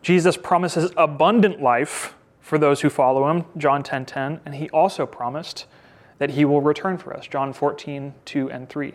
Jesus 0.00 0.36
promises 0.36 0.92
abundant 0.96 1.60
life 1.60 2.14
for 2.40 2.58
those 2.58 2.80
who 2.80 2.88
follow 2.88 3.28
him, 3.28 3.44
John 3.56 3.82
10 3.82 4.06
10. 4.06 4.40
And 4.44 4.54
he 4.54 4.70
also 4.70 5.04
promised 5.04 5.66
that 6.18 6.30
he 6.30 6.44
will 6.44 6.60
return 6.60 6.98
for 6.98 7.14
us, 7.14 7.26
John 7.26 7.52
14 7.52 8.14
2 8.24 8.50
and 8.50 8.68
3. 8.68 8.94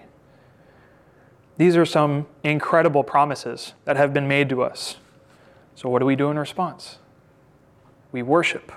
These 1.58 1.78
are 1.78 1.86
some 1.86 2.28
incredible 2.44 3.04
promises 3.04 3.74
that 3.86 3.98
have 3.98 4.13
been 4.13 4.28
made 4.28 4.50
to 4.50 4.63
us. 4.63 4.98
So, 5.75 5.90
what 5.90 6.00
do 6.00 6.06
we 6.06 6.16
do 6.16 6.30
in 6.30 6.40
response? 6.40 6.98
We 8.12 8.24
worship. 8.24 8.72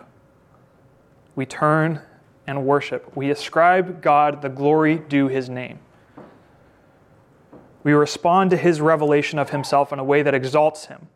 We 1.34 1.46
turn 1.46 2.02
and 2.46 2.66
worship. 2.66 3.16
We 3.16 3.30
ascribe 3.30 4.02
God 4.02 4.42
the 4.42 4.48
glory 4.48 4.98
due 4.98 5.28
his 5.28 5.48
name. 5.48 5.78
We 7.82 7.92
respond 7.92 8.50
to 8.50 8.56
his 8.56 8.80
revelation 8.80 9.38
of 9.38 9.50
himself 9.50 9.92
in 9.92 9.98
a 9.98 10.04
way 10.04 10.22
that 10.22 10.34
exalts 10.34 10.86
him. 10.86 11.08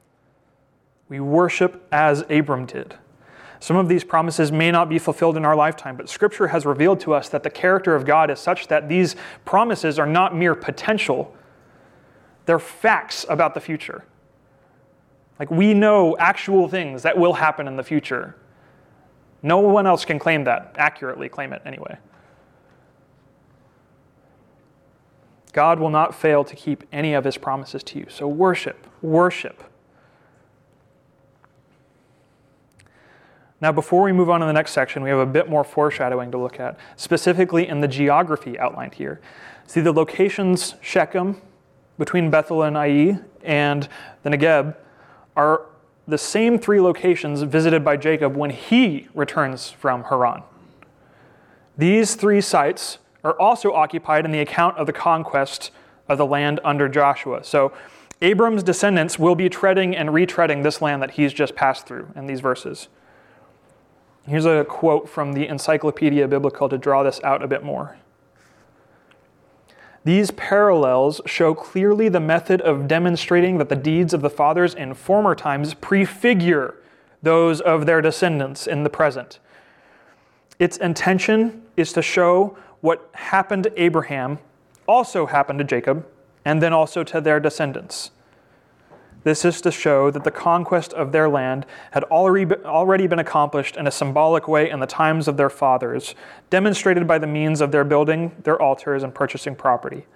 We 1.09 1.21
worship 1.21 1.87
as 1.91 2.25
Abram 2.29 2.67
did. 2.67 2.97
Some 3.61 3.77
of 3.77 3.89
these 3.89 4.05
promises 4.05 4.53
may 4.53 4.71
not 4.71 4.89
be 4.89 4.99
fulfilled 4.99 5.37
in 5.37 5.45
our 5.45 5.57
lifetime, 5.57 5.97
but 5.97 6.09
Scripture 6.09 6.49
has 6.49 6.65
revealed 6.65 7.01
to 7.01 7.15
us 7.15 7.29
that 7.31 7.43
the 7.43 7.51
character 7.51 7.95
of 7.95 8.05
God 8.05 8.31
is 8.31 8.39
such 8.39 8.69
that 8.69 8.89
these 8.89 9.17
promises 9.45 9.99
are 9.99 10.07
not 10.07 10.35
mere 10.35 10.55
potential, 10.55 11.35
they're 12.47 12.59
facts 12.59 13.27
about 13.29 13.55
the 13.55 13.61
future. 13.61 14.05
Like 15.39 15.51
we 15.51 15.75
know 15.75 16.17
actual 16.19 16.69
things 16.69 17.03
that 17.03 17.17
will 17.17 17.35
happen 17.35 17.69
in 17.69 17.77
the 17.77 17.83
future. 17.83 18.37
No 19.43 19.59
one 19.59 19.87
else 19.87 20.05
can 20.05 20.19
claim 20.19 20.45
that, 20.45 20.75
accurately 20.79 21.29
claim 21.29 21.53
it 21.53 21.63
anyway. 21.65 21.99
God 25.53 25.79
will 25.79 25.91
not 25.91 26.15
fail 26.15 26.45
to 26.45 26.55
keep 26.55 26.85
any 26.93 27.15
of 27.15 27.25
his 27.25 27.37
promises 27.37 27.83
to 27.85 27.99
you. 27.99 28.07
So 28.09 28.29
worship, 28.29 28.87
worship. 29.03 29.63
Now, 33.61 33.73
before 33.73 34.03
we 34.03 34.13
move 34.13 34.31
on 34.31 34.41
to 34.41 34.47
the 34.47 34.53
next 34.53 34.73
section, 34.73 35.03
we 35.03 35.11
have 35.11 35.19
a 35.19 35.27
bit 35.27 35.49
more 35.49 35.65
foreshadowing 35.65 36.31
to 36.31 36.39
look 36.39 36.61
at, 36.61 36.79
specifically 36.97 37.67
in 37.67 37.81
the 37.81 37.89
geography 37.89 38.59
outlined 38.59 38.95
here. 38.95 39.21
See 39.67 39.81
the 39.81 39.93
locations 39.93 40.75
Shechem, 40.81 41.41
between 41.99 42.31
Bethel 42.31 42.63
and 42.63 42.77
Ai 42.77 43.19
and 43.43 43.89
the 44.23 44.31
Negeb 44.31 44.77
are 45.37 45.67
the 46.07 46.19
same 46.19 46.59
three 46.59 46.81
locations 46.81 47.43
visited 47.43 47.85
by 47.85 47.97
Jacob 47.97 48.37
when 48.37 48.51
he 48.51 49.09
returns 49.15 49.71
from 49.71 50.05
Haran. 50.05 50.43
These 51.77 52.15
three 52.15 52.41
sites 52.41 52.99
are 53.25 53.39
also 53.39 53.73
occupied 53.73 54.25
in 54.25 54.31
the 54.31 54.41
account 54.41 54.79
of 54.79 54.87
the 54.87 54.93
conquest 54.93 55.71
of 56.09 56.17
the 56.17 56.27
land 56.27 56.61
under 56.65 56.89
Joshua. 56.89 57.45
So 57.45 57.73
Abram's 58.23 58.63
descendants 58.63 59.19
will 59.19 59.35
be 59.35 59.49
treading 59.49 59.95
and 59.95 60.09
retreading 60.11 60.63
this 60.63 60.81
land 60.81 61.03
that 61.03 61.13
he's 61.13 61.33
just 61.33 61.55
passed 61.55 61.87
through 61.87 62.09
in 62.17 62.27
these 62.27 62.41
verses. 62.41 62.89
Here's 64.29 64.45
a 64.45 64.65
quote 64.69 65.09
from 65.09 65.33
the 65.33 65.47
Encyclopedia 65.47 66.29
Biblica 66.29 66.69
to 66.69 66.77
draw 66.77 67.03
this 67.03 67.19
out 67.25 67.43
a 67.43 67.49
bit 67.49 67.63
more. 67.63 67.97
These 70.05 70.31
parallels 70.33 71.21
show 71.25 71.55
clearly 71.55 72.09
the 72.09 72.21
method 72.21 72.61
of 72.61 72.87
demonstrating 72.87 73.57
that 73.59 73.71
the 73.71 73.77
deeds 73.77 74.13
of 74.13 74.21
the 74.21 74.31
fathers 74.31 74.75
in 74.75 74.95
former 74.95 75.35
times 75.35 75.75
prefigure 75.75 76.75
those 77.23 77.61
of 77.63 77.87
their 77.87 78.03
descendants 78.03 78.67
in 78.67 78.85
the 78.85 78.91
present. 78.91 79.39
Its 80.59 80.77
intention 80.77 81.63
is 81.77 81.93
to 81.95 82.03
show 82.03 82.57
what 82.81 83.09
happened 83.15 83.65
to 83.65 83.83
Abraham 83.83 84.39
also 84.87 85.27
happened 85.27 85.59
to 85.59 85.65
Jacob, 85.65 86.07
and 86.45 86.63
then 86.63 86.73
also 86.73 87.05
to 87.05 87.21
their 87.21 87.41
descendants. 87.41 88.11
This 89.29 89.45
is 89.45 89.61
to 89.61 89.71
show 89.71 90.11
that 90.11 90.25
the 90.25 90.31
conquest 90.31 90.95
of 90.95 91.13
their 91.13 91.29
land 91.29 91.67
had 91.91 92.03
already 92.05 93.07
been 93.07 93.19
accomplished 93.19 93.77
in 93.77 93.87
a 93.87 93.91
symbolic 93.91 94.49
way 94.49 94.71
in 94.71 94.81
the 94.81 94.87
times 94.87 95.29
of 95.29 95.37
their 95.37 95.51
fathers, 95.51 96.15
demonstrated 96.49 97.07
by 97.07 97.19
the 97.19 97.27
means 97.27 97.61
of 97.61 97.71
their 97.71 97.85
building 97.85 98.35
their 98.45 98.59
altars 98.59 99.03
and 99.03 99.15
purchasing 99.15 99.55
property. 99.55 100.07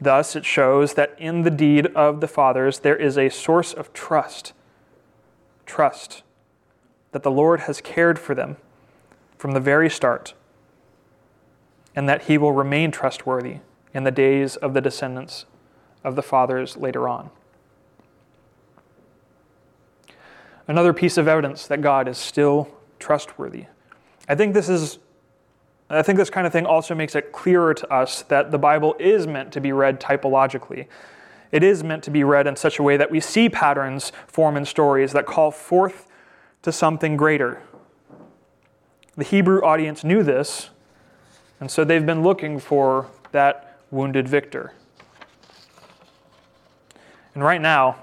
Thus, 0.00 0.34
it 0.34 0.44
shows 0.44 0.94
that 0.94 1.14
in 1.16 1.42
the 1.42 1.50
deed 1.50 1.86
of 1.94 2.20
the 2.20 2.26
fathers 2.26 2.80
there 2.80 2.96
is 2.96 3.16
a 3.16 3.28
source 3.28 3.72
of 3.72 3.92
trust. 3.92 4.52
Trust 5.64 6.24
that 7.12 7.22
the 7.22 7.30
Lord 7.30 7.60
has 7.60 7.80
cared 7.80 8.18
for 8.18 8.34
them 8.34 8.56
from 9.38 9.52
the 9.52 9.60
very 9.60 9.88
start, 9.88 10.34
and 11.94 12.08
that 12.08 12.22
he 12.22 12.36
will 12.36 12.50
remain 12.50 12.90
trustworthy 12.90 13.58
in 13.92 14.02
the 14.02 14.10
days 14.10 14.56
of 14.56 14.74
the 14.74 14.80
descendants 14.80 15.44
of 16.02 16.16
the 16.16 16.22
fathers 16.22 16.76
later 16.76 17.08
on. 17.08 17.30
Another 20.66 20.92
piece 20.92 21.16
of 21.16 21.28
evidence 21.28 21.66
that 21.66 21.80
God 21.80 22.08
is 22.08 22.18
still 22.18 22.68
trustworthy. 22.98 23.66
I 24.28 24.34
think 24.34 24.54
this 24.54 24.68
is 24.68 24.98
I 25.90 26.02
think 26.02 26.18
this 26.18 26.30
kind 26.30 26.46
of 26.46 26.52
thing 26.52 26.64
also 26.64 26.94
makes 26.94 27.14
it 27.14 27.30
clearer 27.30 27.74
to 27.74 27.92
us 27.92 28.22
that 28.22 28.50
the 28.50 28.58
Bible 28.58 28.96
is 28.98 29.26
meant 29.26 29.52
to 29.52 29.60
be 29.60 29.70
read 29.70 30.00
typologically. 30.00 30.86
It 31.52 31.62
is 31.62 31.84
meant 31.84 32.02
to 32.04 32.10
be 32.10 32.24
read 32.24 32.46
in 32.46 32.56
such 32.56 32.78
a 32.78 32.82
way 32.82 32.96
that 32.96 33.10
we 33.10 33.20
see 33.20 33.48
patterns 33.48 34.10
form 34.26 34.56
in 34.56 34.64
stories 34.64 35.12
that 35.12 35.26
call 35.26 35.50
forth 35.50 36.08
to 36.62 36.72
something 36.72 37.16
greater. 37.16 37.62
The 39.16 39.24
Hebrew 39.24 39.62
audience 39.62 40.02
knew 40.02 40.22
this, 40.22 40.70
and 41.60 41.70
so 41.70 41.84
they've 41.84 42.04
been 42.04 42.22
looking 42.22 42.58
for 42.58 43.08
that 43.32 43.78
wounded 43.90 44.26
victor. 44.26 44.72
And 47.34 47.44
right 47.44 47.60
now, 47.60 47.96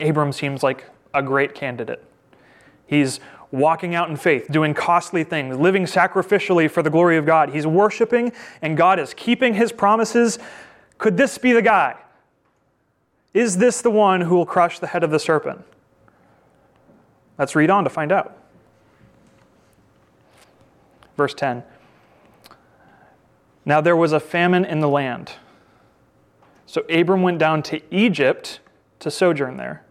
Abram 0.00 0.32
seems 0.32 0.62
like 0.62 0.84
a 1.14 1.22
great 1.22 1.54
candidate. 1.54 2.04
He's 2.86 3.20
walking 3.50 3.94
out 3.94 4.10
in 4.10 4.16
faith, 4.16 4.48
doing 4.50 4.74
costly 4.74 5.22
things, 5.24 5.56
living 5.56 5.84
sacrificially 5.84 6.68
for 6.68 6.82
the 6.82 6.90
glory 6.90 7.16
of 7.16 7.24
God. 7.24 7.50
He's 7.50 7.66
worshiping, 7.66 8.32
and 8.60 8.76
God 8.76 8.98
is 8.98 9.14
keeping 9.14 9.54
his 9.54 9.72
promises. 9.72 10.38
Could 10.98 11.16
this 11.16 11.38
be 11.38 11.52
the 11.52 11.62
guy? 11.62 11.96
Is 13.32 13.56
this 13.56 13.80
the 13.80 13.90
one 13.90 14.22
who 14.22 14.34
will 14.34 14.46
crush 14.46 14.80
the 14.80 14.88
head 14.88 15.04
of 15.04 15.10
the 15.10 15.18
serpent? 15.18 15.64
Let's 17.38 17.54
read 17.54 17.70
on 17.70 17.84
to 17.84 17.90
find 17.90 18.12
out. 18.12 18.36
Verse 21.16 21.34
10 21.34 21.62
Now 23.64 23.80
there 23.80 23.96
was 23.96 24.12
a 24.12 24.20
famine 24.20 24.64
in 24.64 24.80
the 24.80 24.88
land. 24.88 25.32
So 26.66 26.82
Abram 26.90 27.22
went 27.22 27.38
down 27.38 27.62
to 27.64 27.80
Egypt 27.94 28.58
to 28.98 29.10
sojourn 29.10 29.58
there 29.58 29.83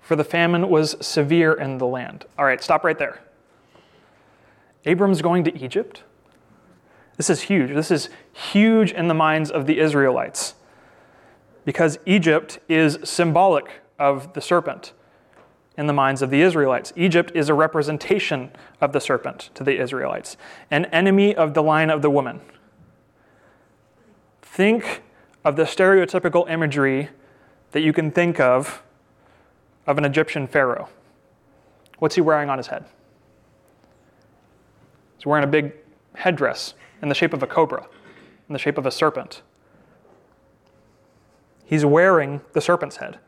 for 0.00 0.16
the 0.16 0.24
famine 0.24 0.68
was 0.68 0.96
severe 1.00 1.52
in 1.52 1.78
the 1.78 1.86
land. 1.86 2.24
All 2.38 2.44
right, 2.44 2.62
stop 2.62 2.84
right 2.84 2.98
there. 2.98 3.20
Abram's 4.84 5.22
going 5.22 5.44
to 5.44 5.62
Egypt? 5.62 6.02
This 7.16 7.28
is 7.28 7.42
huge. 7.42 7.70
This 7.70 7.90
is 7.90 8.08
huge 8.32 8.92
in 8.92 9.08
the 9.08 9.14
minds 9.14 9.50
of 9.50 9.66
the 9.66 9.78
Israelites 9.78 10.54
because 11.64 11.98
Egypt 12.06 12.58
is 12.68 12.98
symbolic 13.04 13.82
of 13.98 14.32
the 14.32 14.40
serpent 14.40 14.92
in 15.76 15.86
the 15.86 15.92
minds 15.92 16.22
of 16.22 16.30
the 16.30 16.40
Israelites. 16.42 16.92
Egypt 16.96 17.30
is 17.34 17.48
a 17.48 17.54
representation 17.54 18.50
of 18.80 18.92
the 18.92 19.00
serpent 19.00 19.50
to 19.54 19.62
the 19.62 19.78
Israelites, 19.78 20.36
an 20.70 20.86
enemy 20.86 21.34
of 21.34 21.54
the 21.54 21.62
line 21.62 21.90
of 21.90 22.02
the 22.02 22.10
woman. 22.10 22.40
Think 24.42 25.02
of 25.44 25.56
the 25.56 25.64
stereotypical 25.64 26.50
imagery 26.50 27.10
that 27.72 27.80
you 27.80 27.92
can 27.92 28.10
think 28.10 28.40
of 28.40 28.82
of 29.86 29.98
an 29.98 30.04
Egyptian 30.04 30.46
pharaoh. 30.46 30.88
What's 31.98 32.14
he 32.14 32.20
wearing 32.20 32.48
on 32.48 32.58
his 32.58 32.68
head? 32.68 32.84
He's 35.16 35.26
wearing 35.26 35.44
a 35.44 35.48
big 35.48 35.72
headdress 36.14 36.74
in 37.02 37.08
the 37.08 37.14
shape 37.14 37.32
of 37.32 37.42
a 37.42 37.46
cobra, 37.46 37.86
in 38.48 38.52
the 38.52 38.58
shape 38.58 38.78
of 38.78 38.86
a 38.86 38.90
serpent. 38.90 39.42
He's 41.64 41.84
wearing 41.84 42.40
the 42.52 42.60
serpent's 42.60 42.96
head. 42.96 43.18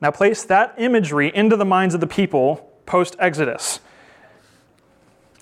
Now, 0.00 0.10
place 0.10 0.44
that 0.44 0.74
imagery 0.78 1.34
into 1.34 1.56
the 1.56 1.64
minds 1.64 1.94
of 1.94 2.00
the 2.00 2.06
people 2.06 2.70
post 2.86 3.16
Exodus. 3.18 3.80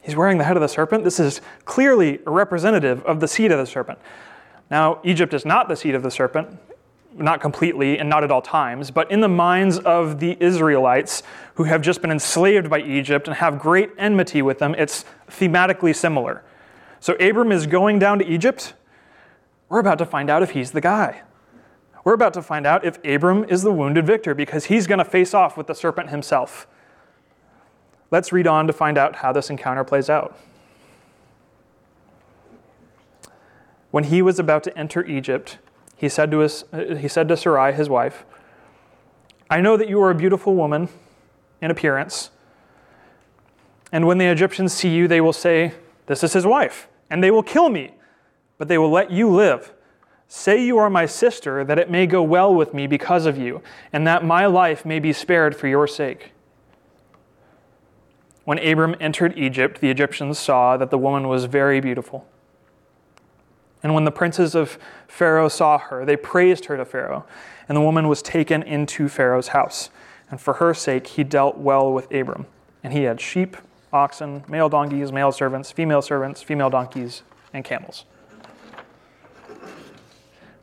He's 0.02 0.16
wearing 0.16 0.38
the 0.38 0.44
head 0.44 0.56
of 0.56 0.62
the 0.62 0.68
serpent. 0.68 1.04
This 1.04 1.20
is 1.20 1.40
clearly 1.64 2.20
representative 2.24 3.04
of 3.04 3.20
the 3.20 3.28
seed 3.28 3.52
of 3.52 3.58
the 3.58 3.66
serpent. 3.66 3.98
Now, 4.70 5.00
Egypt 5.04 5.34
is 5.34 5.44
not 5.44 5.68
the 5.68 5.76
seed 5.76 5.94
of 5.94 6.02
the 6.02 6.10
serpent, 6.10 6.58
not 7.14 7.40
completely 7.40 7.98
and 7.98 8.08
not 8.08 8.24
at 8.24 8.30
all 8.30 8.42
times, 8.42 8.90
but 8.90 9.10
in 9.10 9.20
the 9.20 9.28
minds 9.28 9.78
of 9.78 10.20
the 10.20 10.36
Israelites 10.40 11.22
who 11.54 11.64
have 11.64 11.82
just 11.82 12.00
been 12.00 12.10
enslaved 12.10 12.70
by 12.70 12.80
Egypt 12.80 13.26
and 13.26 13.36
have 13.36 13.58
great 13.58 13.90
enmity 13.98 14.42
with 14.42 14.58
them, 14.58 14.74
it's 14.76 15.04
thematically 15.28 15.94
similar. 15.94 16.44
So 17.00 17.14
Abram 17.14 17.52
is 17.52 17.66
going 17.66 17.98
down 17.98 18.18
to 18.18 18.26
Egypt. 18.26 18.74
We're 19.68 19.80
about 19.80 19.98
to 19.98 20.06
find 20.06 20.30
out 20.30 20.42
if 20.42 20.50
he's 20.50 20.72
the 20.72 20.80
guy. 20.80 21.22
We're 22.04 22.14
about 22.14 22.34
to 22.34 22.42
find 22.42 22.66
out 22.66 22.84
if 22.84 22.98
Abram 23.04 23.44
is 23.44 23.62
the 23.62 23.72
wounded 23.72 24.06
victor 24.06 24.34
because 24.34 24.66
he's 24.66 24.86
going 24.86 24.98
to 24.98 25.04
face 25.04 25.34
off 25.34 25.56
with 25.56 25.66
the 25.66 25.74
serpent 25.74 26.10
himself. 26.10 26.66
Let's 28.10 28.32
read 28.32 28.46
on 28.46 28.66
to 28.66 28.72
find 28.72 28.96
out 28.96 29.16
how 29.16 29.32
this 29.32 29.50
encounter 29.50 29.84
plays 29.84 30.08
out. 30.08 30.38
When 33.90 34.04
he 34.04 34.22
was 34.22 34.38
about 34.38 34.62
to 34.64 34.78
enter 34.78 35.04
Egypt, 35.04 35.58
he 35.98 36.08
said 36.08 36.30
to, 36.30 36.38
his, 36.38 36.64
he 36.98 37.08
said 37.08 37.28
to 37.28 37.36
Sarai, 37.36 37.72
his 37.72 37.88
wife, 37.88 38.24
I 39.50 39.60
know 39.60 39.76
that 39.76 39.88
you 39.88 40.00
are 40.00 40.10
a 40.10 40.14
beautiful 40.14 40.54
woman 40.54 40.88
in 41.60 41.70
appearance, 41.70 42.30
and 43.90 44.06
when 44.06 44.18
the 44.18 44.26
Egyptians 44.26 44.72
see 44.72 44.90
you, 44.90 45.08
they 45.08 45.20
will 45.20 45.32
say, 45.32 45.72
This 46.06 46.22
is 46.22 46.34
his 46.34 46.46
wife, 46.46 46.88
and 47.10 47.22
they 47.22 47.32
will 47.32 47.42
kill 47.42 47.68
me, 47.68 47.94
but 48.58 48.68
they 48.68 48.78
will 48.78 48.90
let 48.90 49.10
you 49.10 49.28
live. 49.28 49.72
Say 50.28 50.64
you 50.64 50.78
are 50.78 50.90
my 50.90 51.06
sister, 51.06 51.64
that 51.64 51.78
it 51.78 51.90
may 51.90 52.06
go 52.06 52.22
well 52.22 52.54
with 52.54 52.74
me 52.74 52.86
because 52.86 53.26
of 53.26 53.36
you, 53.36 53.60
and 53.92 54.06
that 54.06 54.24
my 54.24 54.46
life 54.46 54.84
may 54.84 55.00
be 55.00 55.12
spared 55.12 55.56
for 55.56 55.66
your 55.66 55.88
sake. 55.88 56.32
When 58.44 58.58
Abram 58.58 58.94
entered 59.00 59.36
Egypt, 59.36 59.80
the 59.80 59.90
Egyptians 59.90 60.38
saw 60.38 60.76
that 60.76 60.90
the 60.90 60.98
woman 60.98 61.26
was 61.26 61.46
very 61.46 61.80
beautiful. 61.80 62.26
And 63.82 63.94
when 63.94 64.04
the 64.04 64.10
princes 64.10 64.54
of 64.54 64.78
Pharaoh 65.06 65.48
saw 65.48 65.78
her, 65.78 66.04
they 66.04 66.16
praised 66.16 66.66
her 66.66 66.76
to 66.76 66.84
Pharaoh, 66.84 67.24
and 67.68 67.76
the 67.76 67.80
woman 67.80 68.08
was 68.08 68.22
taken 68.22 68.62
into 68.62 69.08
Pharaoh's 69.08 69.48
house. 69.48 69.90
And 70.30 70.40
for 70.40 70.54
her 70.54 70.74
sake, 70.74 71.06
he 71.06 71.24
dealt 71.24 71.58
well 71.58 71.92
with 71.92 72.12
Abram. 72.12 72.46
And 72.82 72.92
he 72.92 73.04
had 73.04 73.20
sheep, 73.20 73.56
oxen, 73.92 74.44
male 74.48 74.68
donkeys, 74.68 75.12
male 75.12 75.32
servants, 75.32 75.70
female 75.70 76.02
servants, 76.02 76.42
female 76.42 76.70
donkeys, 76.70 77.22
and 77.52 77.64
camels. 77.64 78.04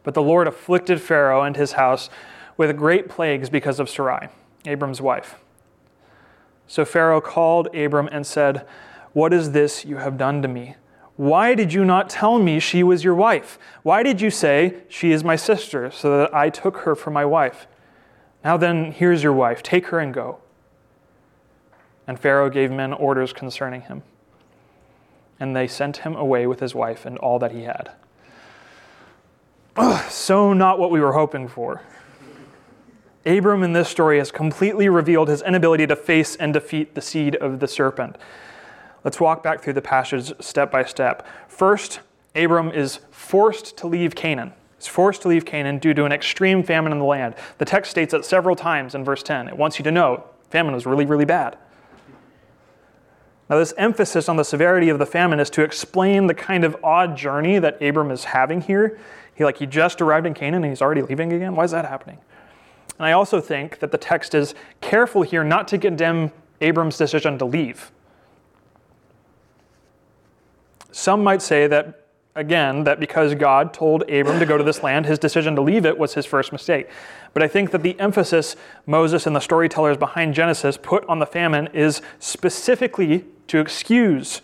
But 0.03 0.13
the 0.13 0.21
Lord 0.21 0.47
afflicted 0.47 1.01
Pharaoh 1.01 1.41
and 1.41 1.55
his 1.55 1.73
house 1.73 2.09
with 2.57 2.75
great 2.77 3.09
plagues 3.09 3.49
because 3.49 3.79
of 3.79 3.89
Sarai, 3.89 4.29
Abram's 4.65 5.01
wife. 5.01 5.35
So 6.67 6.85
Pharaoh 6.85 7.21
called 7.21 7.75
Abram 7.75 8.07
and 8.11 8.25
said, 8.25 8.67
What 9.13 9.33
is 9.33 9.51
this 9.51 9.83
you 9.83 9.97
have 9.97 10.17
done 10.17 10.41
to 10.41 10.47
me? 10.47 10.75
Why 11.17 11.55
did 11.55 11.71
you 11.71 11.85
not 11.85 12.09
tell 12.09 12.39
me 12.39 12.59
she 12.59 12.83
was 12.83 13.03
your 13.03 13.15
wife? 13.15 13.57
Why 13.83 14.03
did 14.03 14.19
you 14.19 14.29
say, 14.29 14.75
She 14.89 15.11
is 15.11 15.23
my 15.23 15.35
sister, 15.35 15.89
so 15.89 16.17
that 16.17 16.33
I 16.33 16.49
took 16.49 16.77
her 16.79 16.95
for 16.95 17.09
my 17.09 17.25
wife? 17.25 17.67
Now 18.43 18.57
then, 18.57 18.91
here's 18.91 19.23
your 19.23 19.33
wife. 19.33 19.63
Take 19.63 19.87
her 19.87 19.99
and 19.99 20.13
go. 20.13 20.39
And 22.05 22.19
Pharaoh 22.19 22.49
gave 22.49 22.69
men 22.69 22.93
orders 22.93 23.33
concerning 23.33 23.81
him. 23.81 24.03
And 25.39 25.55
they 25.55 25.67
sent 25.67 25.97
him 25.97 26.15
away 26.15 26.47
with 26.47 26.59
his 26.59 26.75
wife 26.75 27.05
and 27.05 27.17
all 27.17 27.39
that 27.39 27.51
he 27.51 27.63
had. 27.63 27.91
Ugh, 29.77 30.09
so, 30.09 30.53
not 30.53 30.79
what 30.79 30.91
we 30.91 30.99
were 30.99 31.13
hoping 31.13 31.47
for. 31.47 31.81
Abram 33.25 33.63
in 33.63 33.73
this 33.73 33.89
story 33.89 34.19
has 34.19 34.31
completely 34.31 34.87
revealed 34.87 35.27
his 35.27 35.41
inability 35.41 35.87
to 35.87 35.95
face 35.95 36.35
and 36.35 36.53
defeat 36.53 36.93
the 36.93 37.01
seed 37.01 37.35
of 37.37 37.59
the 37.59 37.67
serpent. 37.67 38.17
Let's 39.05 39.19
walk 39.19 39.43
back 39.43 39.61
through 39.61 39.73
the 39.73 39.83
passage 39.83 40.33
step 40.41 40.71
by 40.71 40.83
step. 40.83 41.27
First, 41.47 41.99
Abram 42.35 42.71
is 42.71 43.01
forced 43.11 43.77
to 43.77 43.87
leave 43.87 44.15
Canaan. 44.15 44.51
He's 44.77 44.87
forced 44.87 45.21
to 45.21 45.27
leave 45.27 45.45
Canaan 45.45 45.77
due 45.77 45.93
to 45.93 46.05
an 46.05 46.11
extreme 46.11 46.63
famine 46.63 46.91
in 46.91 46.97
the 46.97 47.05
land. 47.05 47.35
The 47.59 47.65
text 47.65 47.91
states 47.91 48.15
it 48.15 48.25
several 48.25 48.55
times 48.55 48.95
in 48.95 49.05
verse 49.05 49.21
10. 49.21 49.47
It 49.47 49.57
wants 49.57 49.77
you 49.77 49.83
to 49.83 49.91
know 49.91 50.23
famine 50.49 50.73
was 50.73 50.87
really, 50.87 51.05
really 51.05 51.23
bad. 51.23 51.55
Now, 53.47 53.59
this 53.59 53.75
emphasis 53.77 54.27
on 54.27 54.37
the 54.37 54.43
severity 54.43 54.89
of 54.89 54.97
the 54.97 55.05
famine 55.05 55.39
is 55.39 55.51
to 55.51 55.61
explain 55.61 56.25
the 56.25 56.33
kind 56.33 56.63
of 56.63 56.75
odd 56.83 57.15
journey 57.15 57.59
that 57.59 57.79
Abram 57.83 58.09
is 58.09 58.23
having 58.23 58.61
here. 58.61 58.99
He 59.35 59.43
like 59.43 59.57
he 59.57 59.67
just 59.67 60.01
arrived 60.01 60.25
in 60.25 60.33
Canaan 60.33 60.63
and 60.63 60.71
he's 60.71 60.81
already 60.81 61.03
leaving 61.03 61.31
again. 61.31 61.55
Why 61.55 61.63
is 61.63 61.71
that 61.71 61.85
happening? 61.85 62.17
And 62.97 63.05
I 63.05 63.11
also 63.11 63.39
think 63.39 63.79
that 63.79 63.91
the 63.91 63.99
text 63.99 64.33
is 64.33 64.55
careful 64.81 65.21
here 65.21 65.43
not 65.43 65.67
to 65.67 65.77
condemn 65.77 66.31
Abram's 66.59 66.97
decision 66.97 67.37
to 67.37 67.45
leave. 67.45 67.91
Some 70.95 71.25
might 71.25 71.41
say 71.41 71.67
that, 71.67 72.05
again, 72.35 72.85
that 72.85 73.01
because 73.01 73.35
God 73.35 73.73
told 73.73 74.03
Abram 74.03 74.39
to 74.39 74.45
go 74.45 74.57
to 74.57 74.63
this 74.63 74.81
land, 74.81 75.05
his 75.05 75.19
decision 75.19 75.53
to 75.57 75.61
leave 75.61 75.85
it 75.85 75.97
was 75.97 76.13
his 76.13 76.25
first 76.25 76.53
mistake. 76.53 76.87
But 77.33 77.43
I 77.43 77.49
think 77.49 77.71
that 77.71 77.83
the 77.83 77.99
emphasis 77.99 78.55
Moses 78.85 79.27
and 79.27 79.35
the 79.35 79.41
storytellers 79.41 79.97
behind 79.97 80.35
Genesis 80.35 80.77
put 80.81 81.03
on 81.09 81.19
the 81.19 81.25
famine 81.25 81.67
is 81.73 82.01
specifically 82.17 83.25
to 83.47 83.59
excuse 83.59 84.41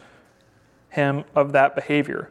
him 0.90 1.24
of 1.34 1.54
that 1.54 1.74
behavior. 1.74 2.30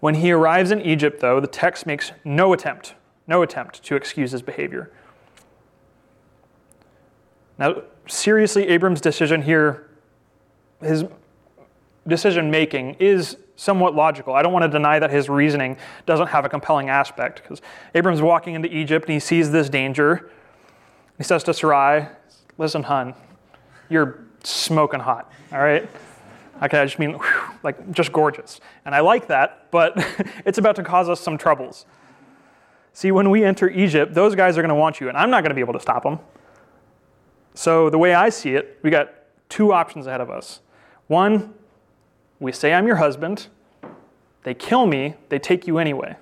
When 0.00 0.16
he 0.16 0.32
arrives 0.32 0.72
in 0.72 0.80
Egypt, 0.80 1.20
though, 1.20 1.38
the 1.38 1.46
text 1.46 1.86
makes 1.86 2.10
no 2.24 2.52
attempt, 2.52 2.96
no 3.28 3.42
attempt 3.42 3.84
to 3.84 3.94
excuse 3.94 4.32
his 4.32 4.42
behavior. 4.42 4.90
Now, 7.56 7.82
seriously, 8.08 8.66
Abram's 8.66 9.00
decision 9.00 9.42
here, 9.42 9.88
his 10.82 11.04
decision 12.08 12.50
making 12.50 12.96
is 12.98 13.36
somewhat 13.56 13.94
logical. 13.94 14.34
I 14.34 14.42
don't 14.42 14.52
want 14.52 14.64
to 14.64 14.68
deny 14.68 14.98
that 14.98 15.10
his 15.10 15.28
reasoning 15.28 15.76
doesn't 16.06 16.28
have 16.28 16.44
a 16.44 16.48
compelling 16.48 16.88
aspect 16.88 17.42
because 17.42 17.60
Abram's 17.94 18.22
walking 18.22 18.54
into 18.54 18.72
Egypt 18.74 19.06
and 19.06 19.14
he 19.14 19.20
sees 19.20 19.50
this 19.50 19.68
danger. 19.68 20.30
He 21.16 21.24
says 21.24 21.42
to 21.44 21.54
Sarai, 21.54 22.08
Listen, 22.56 22.82
hun, 22.82 23.14
you're 23.88 24.24
smoking 24.42 25.00
hot, 25.00 25.30
all 25.52 25.58
right? 25.58 25.88
Okay, 26.62 26.78
I 26.78 26.84
just 26.84 26.98
mean 26.98 27.12
whew, 27.12 27.42
like 27.62 27.92
just 27.92 28.12
gorgeous. 28.12 28.60
And 28.84 28.94
I 28.94 29.00
like 29.00 29.28
that, 29.28 29.70
but 29.70 29.94
it's 30.44 30.58
about 30.58 30.76
to 30.76 30.82
cause 30.82 31.08
us 31.08 31.20
some 31.20 31.38
troubles. 31.38 31.86
See, 32.92 33.12
when 33.12 33.30
we 33.30 33.44
enter 33.44 33.68
Egypt, 33.70 34.14
those 34.14 34.34
guys 34.34 34.58
are 34.58 34.62
going 34.62 34.70
to 34.70 34.74
want 34.74 35.00
you, 35.00 35.08
and 35.08 35.16
I'm 35.16 35.30
not 35.30 35.42
going 35.42 35.50
to 35.50 35.54
be 35.54 35.60
able 35.60 35.74
to 35.74 35.80
stop 35.80 36.02
them. 36.02 36.18
So, 37.54 37.90
the 37.90 37.98
way 37.98 38.14
I 38.14 38.28
see 38.28 38.54
it, 38.54 38.78
we 38.82 38.90
got 38.90 39.12
two 39.48 39.72
options 39.72 40.06
ahead 40.06 40.20
of 40.20 40.30
us. 40.30 40.60
One, 41.06 41.54
we 42.40 42.52
say 42.52 42.72
I'm 42.72 42.86
your 42.86 42.96
husband, 42.96 43.48
they 44.44 44.54
kill 44.54 44.86
me, 44.86 45.14
they 45.28 45.38
take 45.38 45.66
you 45.66 45.78
anyway. 45.78 46.16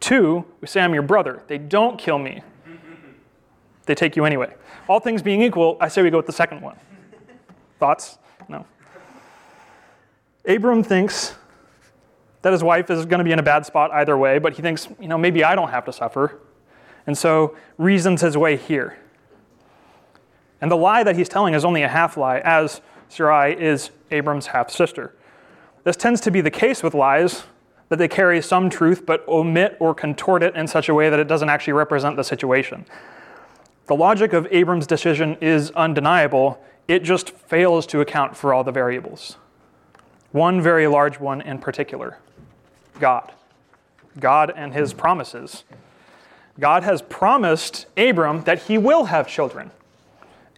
Two, 0.00 0.44
we 0.60 0.66
say 0.66 0.80
I'm 0.80 0.94
your 0.94 1.02
brother, 1.02 1.42
they 1.46 1.58
don't 1.58 1.98
kill 1.98 2.18
me, 2.18 2.42
they 3.86 3.94
take 3.94 4.16
you 4.16 4.24
anyway. 4.24 4.54
All 4.88 5.00
things 5.00 5.22
being 5.22 5.42
equal, 5.42 5.76
I 5.80 5.88
say 5.88 6.02
we 6.02 6.10
go 6.10 6.16
with 6.16 6.26
the 6.26 6.32
second 6.32 6.60
one. 6.60 6.76
Thoughts? 7.78 8.18
No. 8.48 8.66
Abram 10.46 10.82
thinks 10.82 11.34
that 12.42 12.52
his 12.52 12.62
wife 12.62 12.90
is 12.90 13.06
going 13.06 13.18
to 13.18 13.24
be 13.24 13.32
in 13.32 13.38
a 13.38 13.44
bad 13.44 13.64
spot 13.64 13.90
either 13.92 14.18
way, 14.18 14.38
but 14.38 14.52
he 14.52 14.62
thinks, 14.62 14.88
you 15.00 15.08
know, 15.08 15.16
maybe 15.16 15.44
I 15.44 15.54
don't 15.54 15.70
have 15.70 15.84
to 15.84 15.92
suffer. 15.92 16.40
And 17.06 17.16
so 17.16 17.56
reasons 17.78 18.20
his 18.20 18.36
way 18.36 18.56
here. 18.56 18.98
And 20.60 20.70
the 20.70 20.76
lie 20.76 21.02
that 21.02 21.16
he's 21.16 21.28
telling 21.28 21.54
is 21.54 21.64
only 21.64 21.82
a 21.82 21.88
half 21.88 22.16
lie, 22.16 22.38
as 22.38 22.80
Sarai 23.08 23.52
is 23.60 23.90
Abram's 24.10 24.48
half 24.48 24.70
sister. 24.70 25.14
This 25.84 25.96
tends 25.96 26.20
to 26.22 26.30
be 26.30 26.40
the 26.40 26.50
case 26.50 26.82
with 26.82 26.94
lies, 26.94 27.44
that 27.88 27.98
they 27.98 28.08
carry 28.08 28.40
some 28.40 28.70
truth 28.70 29.04
but 29.04 29.26
omit 29.28 29.76
or 29.78 29.94
contort 29.94 30.42
it 30.42 30.56
in 30.56 30.66
such 30.66 30.88
a 30.88 30.94
way 30.94 31.10
that 31.10 31.18
it 31.18 31.28
doesn't 31.28 31.50
actually 31.50 31.74
represent 31.74 32.16
the 32.16 32.24
situation. 32.24 32.86
The 33.86 33.94
logic 33.94 34.32
of 34.32 34.46
Abram's 34.50 34.86
decision 34.86 35.36
is 35.42 35.70
undeniable, 35.72 36.58
it 36.88 37.02
just 37.02 37.30
fails 37.30 37.86
to 37.88 38.00
account 38.00 38.34
for 38.36 38.54
all 38.54 38.64
the 38.64 38.72
variables. 38.72 39.36
One 40.30 40.62
very 40.62 40.86
large 40.86 41.20
one 41.20 41.42
in 41.42 41.58
particular 41.58 42.18
God. 42.98 43.32
God 44.18 44.52
and 44.56 44.72
his 44.72 44.94
promises. 44.94 45.64
God 46.58 46.82
has 46.84 47.02
promised 47.02 47.86
Abram 47.96 48.44
that 48.44 48.62
he 48.62 48.78
will 48.78 49.04
have 49.04 49.28
children 49.28 49.70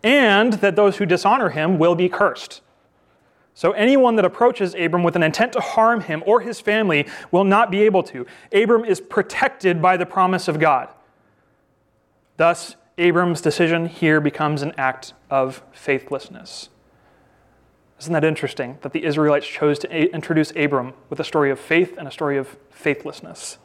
and 0.05 0.55
that 0.55 0.77
those 0.77 0.99
who 0.99 1.07
dishonor 1.07 1.49
him 1.49 1.79
will 1.79 1.95
be 1.95 2.09
cursed. 2.09 2.61
So 3.55 3.71
anyone 3.73 4.17
that 4.17 4.25
approaches 4.25 4.75
Abram 4.75 5.05
with 5.05 5.15
an 5.15 5.23
intent 5.23 5.53
to 5.53 5.61
harm 5.61 6.01
him 6.01 6.25
or 6.27 6.41
his 6.41 6.61
family 6.61 7.07
will 7.31 7.45
not 7.45 7.71
be 7.71 7.83
able 7.83 8.03
to. 8.05 8.27
Abram 8.53 8.85
is 8.85 9.01
protected 9.01 9.81
by 9.81 9.97
the 9.97 10.05
promise 10.05 10.49
of 10.49 10.59
God. 10.59 10.89
Thus, 12.37 12.75
Abram's 12.99 13.41
decision 13.41 13.87
here 13.87 14.21
becomes 14.21 14.63
an 14.63 14.73
act 14.77 15.15
of 15.31 15.63
faithlessness. 15.73 16.69
Isn't 18.01 18.13
that 18.13 18.25
interesting 18.25 18.79
that 18.83 18.93
the 18.93 19.05
Israelites 19.05 19.47
chose 19.47 19.79
to 19.81 19.97
a- 19.97 20.13
introduce 20.13 20.53
Abram 20.57 20.95
with 21.09 21.21
a 21.21 21.25
story 21.25 21.53
of 21.53 21.61
faith 21.61 21.95
and 21.97 22.09
a 22.09 22.11
story 22.11 22.37
of 22.37 22.57
faithlessness? 22.71 23.59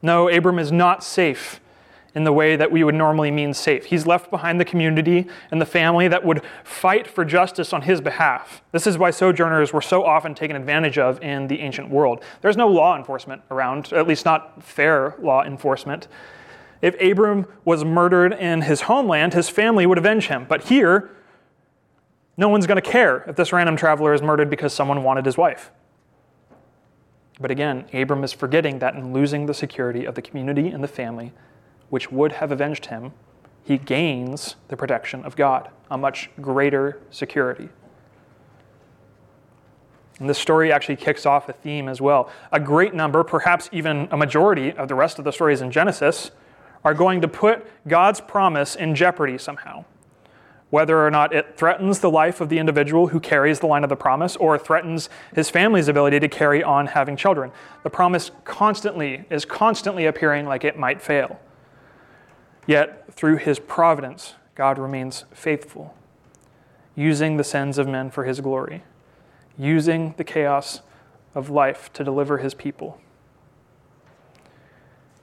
No, 0.00 0.28
Abram 0.28 0.60
is 0.60 0.70
not 0.70 1.02
safe 1.02 1.60
in 2.14 2.24
the 2.24 2.32
way 2.32 2.56
that 2.56 2.70
we 2.70 2.84
would 2.84 2.94
normally 2.94 3.30
mean 3.30 3.54
safe. 3.54 3.86
He's 3.86 4.06
left 4.06 4.30
behind 4.30 4.60
the 4.60 4.64
community 4.64 5.26
and 5.50 5.60
the 5.60 5.66
family 5.66 6.08
that 6.08 6.24
would 6.24 6.42
fight 6.64 7.06
for 7.06 7.24
justice 7.24 7.72
on 7.72 7.82
his 7.82 8.00
behalf. 8.00 8.62
This 8.72 8.86
is 8.86 8.98
why 8.98 9.10
sojourners 9.10 9.72
were 9.72 9.82
so 9.82 10.04
often 10.04 10.34
taken 10.34 10.56
advantage 10.56 10.98
of 10.98 11.22
in 11.22 11.46
the 11.46 11.60
ancient 11.60 11.88
world. 11.88 12.22
There's 12.40 12.56
no 12.56 12.68
law 12.68 12.96
enforcement 12.96 13.42
around, 13.50 13.92
at 13.92 14.06
least 14.06 14.24
not 14.24 14.62
fair 14.62 15.14
law 15.20 15.44
enforcement. 15.44 16.08
If 16.82 17.00
Abram 17.00 17.46
was 17.64 17.84
murdered 17.84 18.32
in 18.32 18.62
his 18.62 18.82
homeland, 18.82 19.34
his 19.34 19.48
family 19.48 19.86
would 19.86 19.98
avenge 19.98 20.28
him. 20.28 20.46
But 20.48 20.64
here, 20.64 21.10
no 22.36 22.48
one's 22.48 22.66
going 22.66 22.82
to 22.82 22.90
care 22.90 23.24
if 23.28 23.36
this 23.36 23.52
random 23.52 23.76
traveler 23.76 24.14
is 24.14 24.22
murdered 24.22 24.48
because 24.48 24.72
someone 24.72 25.02
wanted 25.02 25.26
his 25.26 25.36
wife. 25.36 25.70
But 27.38 27.50
again, 27.50 27.86
Abram 27.92 28.22
is 28.24 28.32
forgetting 28.32 28.78
that 28.80 28.94
in 28.94 29.12
losing 29.12 29.46
the 29.46 29.54
security 29.54 30.04
of 30.04 30.14
the 30.14 30.22
community 30.22 30.68
and 30.68 30.84
the 30.84 30.88
family, 30.88 31.32
which 31.90 32.10
would 32.10 32.32
have 32.32 32.50
avenged 32.50 32.86
him, 32.86 33.12
he 33.62 33.76
gains 33.76 34.56
the 34.68 34.76
protection 34.76 35.24
of 35.24 35.36
God, 35.36 35.68
a 35.90 35.98
much 35.98 36.30
greater 36.40 37.00
security. 37.10 37.68
And 40.18 40.28
this 40.28 40.38
story 40.38 40.70
actually 40.70 40.96
kicks 40.96 41.24
off 41.24 41.48
a 41.48 41.52
theme 41.52 41.88
as 41.88 42.00
well. 42.00 42.30
A 42.52 42.60
great 42.60 42.94
number, 42.94 43.24
perhaps 43.24 43.68
even 43.72 44.06
a 44.10 44.16
majority 44.16 44.72
of 44.72 44.88
the 44.88 44.94
rest 44.94 45.18
of 45.18 45.24
the 45.24 45.32
stories 45.32 45.62
in 45.62 45.70
Genesis, 45.70 46.30
are 46.84 46.94
going 46.94 47.20
to 47.22 47.28
put 47.28 47.66
God's 47.88 48.20
promise 48.20 48.76
in 48.76 48.94
jeopardy 48.94 49.38
somehow. 49.38 49.84
Whether 50.68 51.04
or 51.04 51.10
not 51.10 51.34
it 51.34 51.56
threatens 51.56 51.98
the 51.98 52.10
life 52.10 52.40
of 52.40 52.48
the 52.48 52.58
individual 52.58 53.08
who 53.08 53.18
carries 53.18 53.58
the 53.58 53.66
line 53.66 53.82
of 53.82 53.90
the 53.90 53.96
promise 53.96 54.36
or 54.36 54.56
threatens 54.56 55.08
his 55.34 55.50
family's 55.50 55.88
ability 55.88 56.20
to 56.20 56.28
carry 56.28 56.62
on 56.62 56.86
having 56.86 57.16
children. 57.16 57.50
The 57.82 57.90
promise 57.90 58.30
constantly 58.44 59.24
is 59.30 59.44
constantly 59.44 60.06
appearing 60.06 60.46
like 60.46 60.64
it 60.64 60.78
might 60.78 61.02
fail. 61.02 61.40
Yet, 62.70 63.12
through 63.12 63.38
his 63.38 63.58
providence, 63.58 64.34
God 64.54 64.78
remains 64.78 65.24
faithful, 65.32 65.92
using 66.94 67.36
the 67.36 67.42
sins 67.42 67.78
of 67.78 67.88
men 67.88 68.12
for 68.12 68.22
his 68.22 68.40
glory, 68.40 68.84
using 69.58 70.14
the 70.18 70.22
chaos 70.22 70.80
of 71.34 71.50
life 71.50 71.92
to 71.94 72.04
deliver 72.04 72.38
his 72.38 72.54
people. 72.54 73.00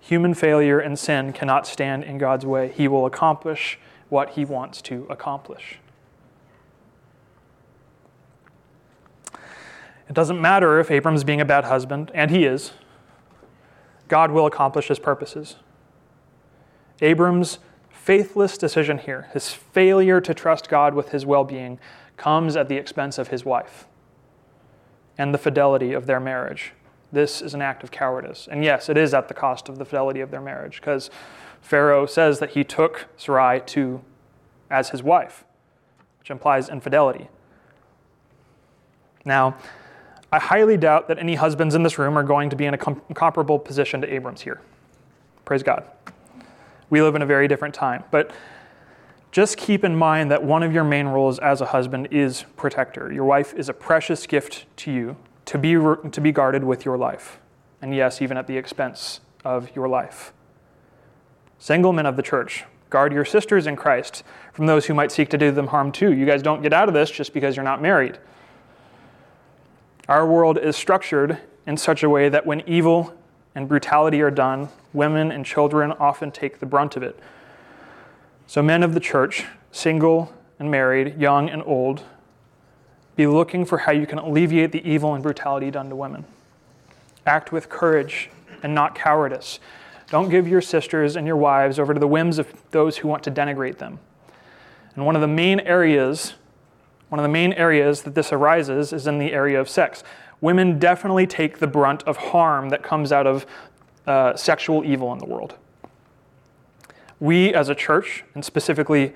Human 0.01 0.33
failure 0.33 0.77
and 0.77 0.99
sin 0.99 1.31
cannot 1.31 1.65
stand 1.65 2.03
in 2.03 2.17
God's 2.17 2.45
way. 2.45 2.69
He 2.75 2.89
will 2.89 3.05
accomplish 3.05 3.79
what 4.09 4.31
he 4.31 4.43
wants 4.43 4.81
to 4.81 5.07
accomplish. 5.09 5.79
It 10.09 10.13
doesn't 10.13 10.41
matter 10.41 10.81
if 10.81 10.91
Abram's 10.91 11.23
being 11.23 11.39
a 11.39 11.45
bad 11.45 11.63
husband, 11.63 12.11
and 12.13 12.29
he 12.29 12.43
is. 12.43 12.73
God 14.09 14.31
will 14.31 14.45
accomplish 14.45 14.89
his 14.89 14.99
purposes. 14.99 15.55
Abram's 17.01 17.59
faithless 17.89 18.57
decision 18.57 18.97
here, 18.97 19.27
his 19.33 19.51
failure 19.51 20.21
to 20.21 20.33
trust 20.33 20.69
God 20.69 20.93
with 20.93 21.09
his 21.09 21.25
well 21.25 21.43
being, 21.43 21.79
comes 22.15 22.55
at 22.55 22.69
the 22.69 22.75
expense 22.75 23.17
of 23.17 23.27
his 23.27 23.45
wife 23.45 23.85
and 25.17 25.33
the 25.33 25.37
fidelity 25.37 25.93
of 25.93 26.05
their 26.05 26.19
marriage. 26.19 26.73
This 27.11 27.41
is 27.41 27.53
an 27.53 27.61
act 27.61 27.83
of 27.83 27.91
cowardice. 27.91 28.47
And 28.49 28.63
yes, 28.63 28.89
it 28.89 28.97
is 28.97 29.13
at 29.13 29.27
the 29.27 29.33
cost 29.33 29.69
of 29.69 29.77
the 29.77 29.85
fidelity 29.85 30.19
of 30.19 30.31
their 30.31 30.41
marriage, 30.41 30.79
because 30.79 31.09
Pharaoh 31.61 32.05
says 32.05 32.39
that 32.39 32.51
he 32.51 32.63
took 32.63 33.07
Sarai 33.17 33.61
to 33.67 34.01
as 34.69 34.89
his 34.89 35.01
wife, 35.01 35.43
which 36.19 36.29
implies 36.29 36.69
infidelity. 36.69 37.29
Now, 39.25 39.57
I 40.31 40.39
highly 40.39 40.77
doubt 40.77 41.07
that 41.07 41.19
any 41.19 41.35
husbands 41.35 41.75
in 41.75 41.83
this 41.83 41.97
room 41.97 42.17
are 42.17 42.23
going 42.23 42.49
to 42.49 42.55
be 42.55 42.65
in 42.65 42.73
a 42.73 42.77
com- 42.77 43.01
comparable 43.13 43.59
position 43.59 44.01
to 44.01 44.13
Abram's 44.13 44.41
here. 44.41 44.59
Praise 45.45 45.63
God. 45.63 45.85
We 46.89 47.01
live 47.01 47.15
in 47.15 47.21
a 47.21 47.25
very 47.25 47.47
different 47.47 47.75
time. 47.75 48.03
But 48.11 48.31
just 49.31 49.57
keep 49.57 49.83
in 49.83 49.95
mind 49.95 50.31
that 50.31 50.43
one 50.43 50.63
of 50.63 50.73
your 50.73 50.83
main 50.83 51.07
roles 51.07 51.37
as 51.39 51.61
a 51.61 51.65
husband 51.65 52.07
is 52.11 52.45
protector. 52.55 53.11
Your 53.11 53.25
wife 53.25 53.53
is 53.53 53.69
a 53.69 53.73
precious 53.73 54.25
gift 54.25 54.65
to 54.77 54.91
you 54.91 55.17
to 55.45 55.57
be, 55.57 55.73
to 55.73 56.21
be 56.21 56.31
guarded 56.31 56.63
with 56.63 56.85
your 56.85 56.97
life. 56.97 57.39
And 57.81 57.93
yes, 57.93 58.21
even 58.21 58.37
at 58.37 58.47
the 58.47 58.57
expense 58.57 59.21
of 59.43 59.75
your 59.75 59.87
life. 59.87 60.33
Single 61.59 61.93
men 61.93 62.05
of 62.05 62.15
the 62.15 62.23
church, 62.23 62.65
guard 62.89 63.13
your 63.13 63.25
sisters 63.25 63.67
in 63.67 63.75
Christ 63.75 64.23
from 64.53 64.65
those 64.65 64.85
who 64.85 64.93
might 64.93 65.11
seek 65.11 65.29
to 65.29 65.37
do 65.37 65.51
them 65.51 65.67
harm 65.67 65.91
too. 65.91 66.13
You 66.13 66.25
guys 66.25 66.41
don't 66.41 66.61
get 66.61 66.73
out 66.73 66.87
of 66.87 66.93
this 66.93 67.09
just 67.09 67.33
because 67.33 67.55
you're 67.55 67.63
not 67.65 67.81
married. 67.81 68.17
Our 70.07 70.25
world 70.25 70.57
is 70.57 70.75
structured 70.75 71.39
in 71.65 71.77
such 71.77 72.03
a 72.03 72.09
way 72.09 72.29
that 72.29 72.45
when 72.45 72.61
evil 72.67 73.16
and 73.57 73.67
brutality 73.67 74.21
are 74.21 74.29
done, 74.29 74.69
women 74.93 75.31
and 75.31 75.43
children 75.43 75.91
often 75.93 76.29
take 76.29 76.59
the 76.59 76.65
brunt 76.67 76.95
of 76.95 77.01
it. 77.01 77.19
So, 78.45 78.61
men 78.61 78.83
of 78.83 78.93
the 78.93 78.99
church, 78.99 79.45
single 79.71 80.31
and 80.59 80.69
married, 80.69 81.19
young 81.19 81.49
and 81.49 81.63
old, 81.65 82.03
be 83.15 83.25
looking 83.25 83.65
for 83.65 83.79
how 83.79 83.91
you 83.91 84.05
can 84.05 84.19
alleviate 84.19 84.73
the 84.73 84.87
evil 84.87 85.15
and 85.15 85.23
brutality 85.23 85.71
done 85.71 85.89
to 85.89 85.95
women. 85.95 86.23
Act 87.25 87.51
with 87.51 87.67
courage 87.67 88.29
and 88.61 88.75
not 88.75 88.93
cowardice. 88.93 89.59
Don't 90.11 90.29
give 90.29 90.47
your 90.47 90.61
sisters 90.61 91.15
and 91.15 91.25
your 91.25 91.35
wives 91.35 91.79
over 91.79 91.95
to 91.95 91.99
the 91.99 92.07
whims 92.07 92.37
of 92.37 92.53
those 92.69 92.97
who 92.97 93.07
want 93.07 93.23
to 93.23 93.31
denigrate 93.31 93.79
them. 93.79 93.97
And 94.93 95.03
one 95.03 95.15
of 95.15 95.21
the 95.21 95.27
main 95.27 95.61
areas, 95.61 96.35
one 97.09 97.17
of 97.17 97.23
the 97.23 97.29
main 97.29 97.53
areas 97.53 98.03
that 98.03 98.13
this 98.13 98.31
arises 98.31 98.93
is 98.93 99.07
in 99.07 99.17
the 99.17 99.33
area 99.33 99.59
of 99.59 99.67
sex 99.67 100.03
women 100.41 100.79
definitely 100.79 101.27
take 101.27 101.59
the 101.59 101.67
brunt 101.67 102.03
of 102.03 102.17
harm 102.17 102.69
that 102.69 102.83
comes 102.83 103.11
out 103.11 103.27
of 103.27 103.45
uh, 104.05 104.35
sexual 104.35 104.85
evil 104.85 105.11
in 105.13 105.19
the 105.19 105.25
world. 105.25 105.55
We 107.19 107.53
as 107.53 107.69
a 107.69 107.75
church, 107.75 108.23
and 108.35 108.45
specifically 108.45 109.13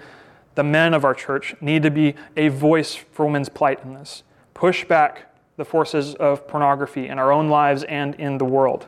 the 0.56 0.64
men 0.64 0.94
of 0.94 1.06
our 1.06 1.14
church, 1.14 1.56
need 1.62 1.84
to 1.84 1.92
be 1.92 2.16
a 2.36 2.50
voice 2.50 2.96
for 2.96 3.26
women's 3.26 3.50
plight 3.50 3.84
in 3.84 3.94
this. 3.94 4.24
Push 4.54 4.86
back 4.86 5.34
the 5.58 5.66
forces 5.66 6.16
of 6.16 6.48
pornography 6.48 7.08
in 7.08 7.20
our 7.20 7.32
own 7.32 7.50
lives 7.50 7.84
and 7.84 8.16
in 8.16 8.38
the 8.38 8.46
world. 8.46 8.88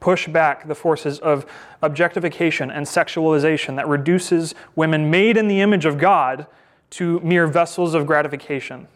Push 0.00 0.28
back 0.28 0.68
the 0.68 0.76
forces 0.76 1.18
of 1.18 1.44
objectification 1.82 2.70
and 2.70 2.86
sexualization 2.86 3.74
that 3.76 3.88
reduces 3.88 4.54
women 4.76 5.10
made 5.10 5.36
in 5.36 5.48
the 5.48 5.60
image 5.60 5.84
of 5.84 5.98
God 5.98 6.46
to 6.90 7.18
mere 7.20 7.48
vessels 7.48 7.94
of 7.94 8.06
gratification 8.06 8.86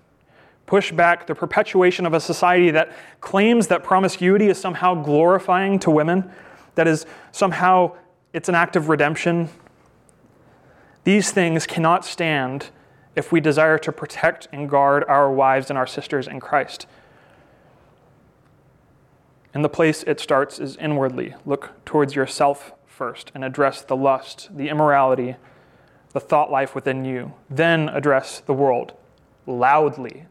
push 0.66 0.92
back 0.92 1.26
the 1.26 1.34
perpetuation 1.34 2.06
of 2.06 2.14
a 2.14 2.20
society 2.20 2.70
that 2.70 2.92
claims 3.20 3.66
that 3.68 3.82
promiscuity 3.82 4.48
is 4.48 4.58
somehow 4.58 4.94
glorifying 4.94 5.78
to 5.80 5.90
women, 5.90 6.30
that 6.74 6.86
is 6.86 7.06
somehow 7.30 7.94
it's 8.32 8.48
an 8.48 8.54
act 8.54 8.76
of 8.76 8.88
redemption. 8.88 9.48
These 11.04 11.30
things 11.30 11.66
cannot 11.66 12.04
stand 12.04 12.70
if 13.14 13.32
we 13.32 13.40
desire 13.40 13.78
to 13.78 13.92
protect 13.92 14.48
and 14.52 14.68
guard 14.68 15.04
our 15.04 15.30
wives 15.30 15.68
and 15.68 15.78
our 15.78 15.86
sisters 15.86 16.26
in 16.26 16.40
Christ. 16.40 16.86
And 19.52 19.62
the 19.62 19.68
place 19.68 20.02
it 20.04 20.18
starts 20.18 20.58
is 20.58 20.76
inwardly. 20.76 21.34
Look 21.44 21.84
towards 21.84 22.14
yourself 22.14 22.72
first 22.86 23.30
and 23.34 23.44
address 23.44 23.82
the 23.82 23.96
lust, 23.96 24.48
the 24.56 24.68
immorality, 24.68 25.36
the 26.12 26.20
thought 26.20 26.50
life 26.50 26.74
within 26.74 27.04
you. 27.04 27.34
Then 27.50 27.90
address 27.90 28.40
the 28.40 28.54
world 28.54 28.94
loudly 29.46 30.26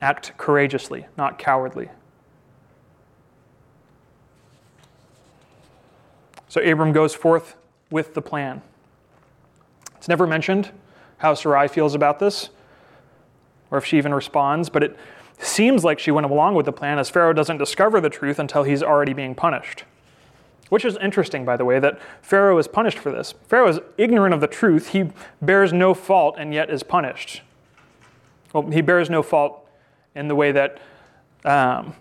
Act 0.00 0.32
courageously, 0.36 1.06
not 1.16 1.38
cowardly. 1.38 1.88
So 6.48 6.60
Abram 6.62 6.92
goes 6.92 7.14
forth 7.14 7.56
with 7.90 8.14
the 8.14 8.22
plan. 8.22 8.62
It's 9.96 10.08
never 10.08 10.26
mentioned 10.26 10.70
how 11.18 11.34
Sarai 11.34 11.68
feels 11.68 11.94
about 11.94 12.20
this, 12.20 12.50
or 13.70 13.78
if 13.78 13.84
she 13.84 13.98
even 13.98 14.14
responds, 14.14 14.68
but 14.68 14.82
it 14.82 14.96
seems 15.38 15.84
like 15.84 15.98
she 15.98 16.10
went 16.10 16.26
along 16.26 16.54
with 16.54 16.66
the 16.66 16.72
plan 16.72 16.98
as 16.98 17.10
Pharaoh 17.10 17.32
doesn't 17.32 17.58
discover 17.58 18.00
the 18.00 18.10
truth 18.10 18.38
until 18.38 18.62
he's 18.62 18.82
already 18.82 19.12
being 19.12 19.34
punished. 19.34 19.84
Which 20.68 20.84
is 20.84 20.96
interesting, 20.98 21.44
by 21.44 21.56
the 21.56 21.64
way, 21.64 21.78
that 21.80 21.98
Pharaoh 22.22 22.58
is 22.58 22.68
punished 22.68 22.98
for 22.98 23.10
this. 23.10 23.34
Pharaoh 23.46 23.68
is 23.68 23.80
ignorant 23.96 24.34
of 24.34 24.40
the 24.40 24.46
truth. 24.46 24.88
He 24.88 25.10
bears 25.40 25.72
no 25.72 25.94
fault 25.94 26.36
and 26.38 26.52
yet 26.52 26.70
is 26.70 26.82
punished. 26.82 27.42
Well, 28.52 28.70
he 28.70 28.80
bears 28.80 29.08
no 29.08 29.22
fault 29.22 29.67
in 30.18 30.28
the 30.28 30.34
way 30.34 30.52
that, 30.52 30.80
um, 31.44 31.94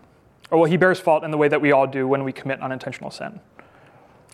or 0.49 0.60
well, 0.60 0.69
he 0.69 0.75
bears 0.75 0.99
fault 0.99 1.23
in 1.23 1.32
the 1.32 1.38
way 1.38 1.47
that 1.47 1.62
we 1.62 1.71
all 1.71 1.88
do 1.88 2.08
when 2.08 2.23
we 2.23 2.32
commit 2.34 2.62
unintentional 2.62 3.12
sin. 3.12 3.39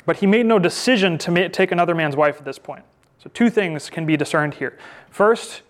But 0.05 0.17
he 0.17 0.27
made 0.27 0.45
no 0.45 0.59
decision 0.59 1.17
to 1.19 1.31
ma- 1.31 1.47
take 1.49 1.71
another 1.71 1.93
man's 1.93 2.15
wife 2.15 2.37
at 2.37 2.45
this 2.45 2.59
point. 2.59 2.83
So, 3.19 3.29
two 3.33 3.49
things 3.49 3.89
can 3.89 4.05
be 4.05 4.17
discerned 4.17 4.55
here. 4.55 4.77
First, 5.09 5.61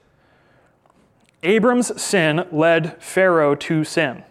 Abram's 1.43 2.01
sin 2.01 2.45
led 2.51 3.01
Pharaoh 3.01 3.55
to 3.55 3.83
sin, 3.83 4.23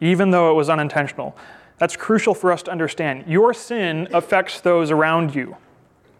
even 0.00 0.30
though 0.30 0.50
it 0.50 0.54
was 0.54 0.68
unintentional. 0.68 1.36
That's 1.78 1.96
crucial 1.96 2.34
for 2.34 2.52
us 2.52 2.62
to 2.64 2.70
understand. 2.70 3.24
Your 3.26 3.54
sin 3.54 4.08
affects 4.12 4.60
those 4.60 4.90
around 4.90 5.34
you, 5.34 5.56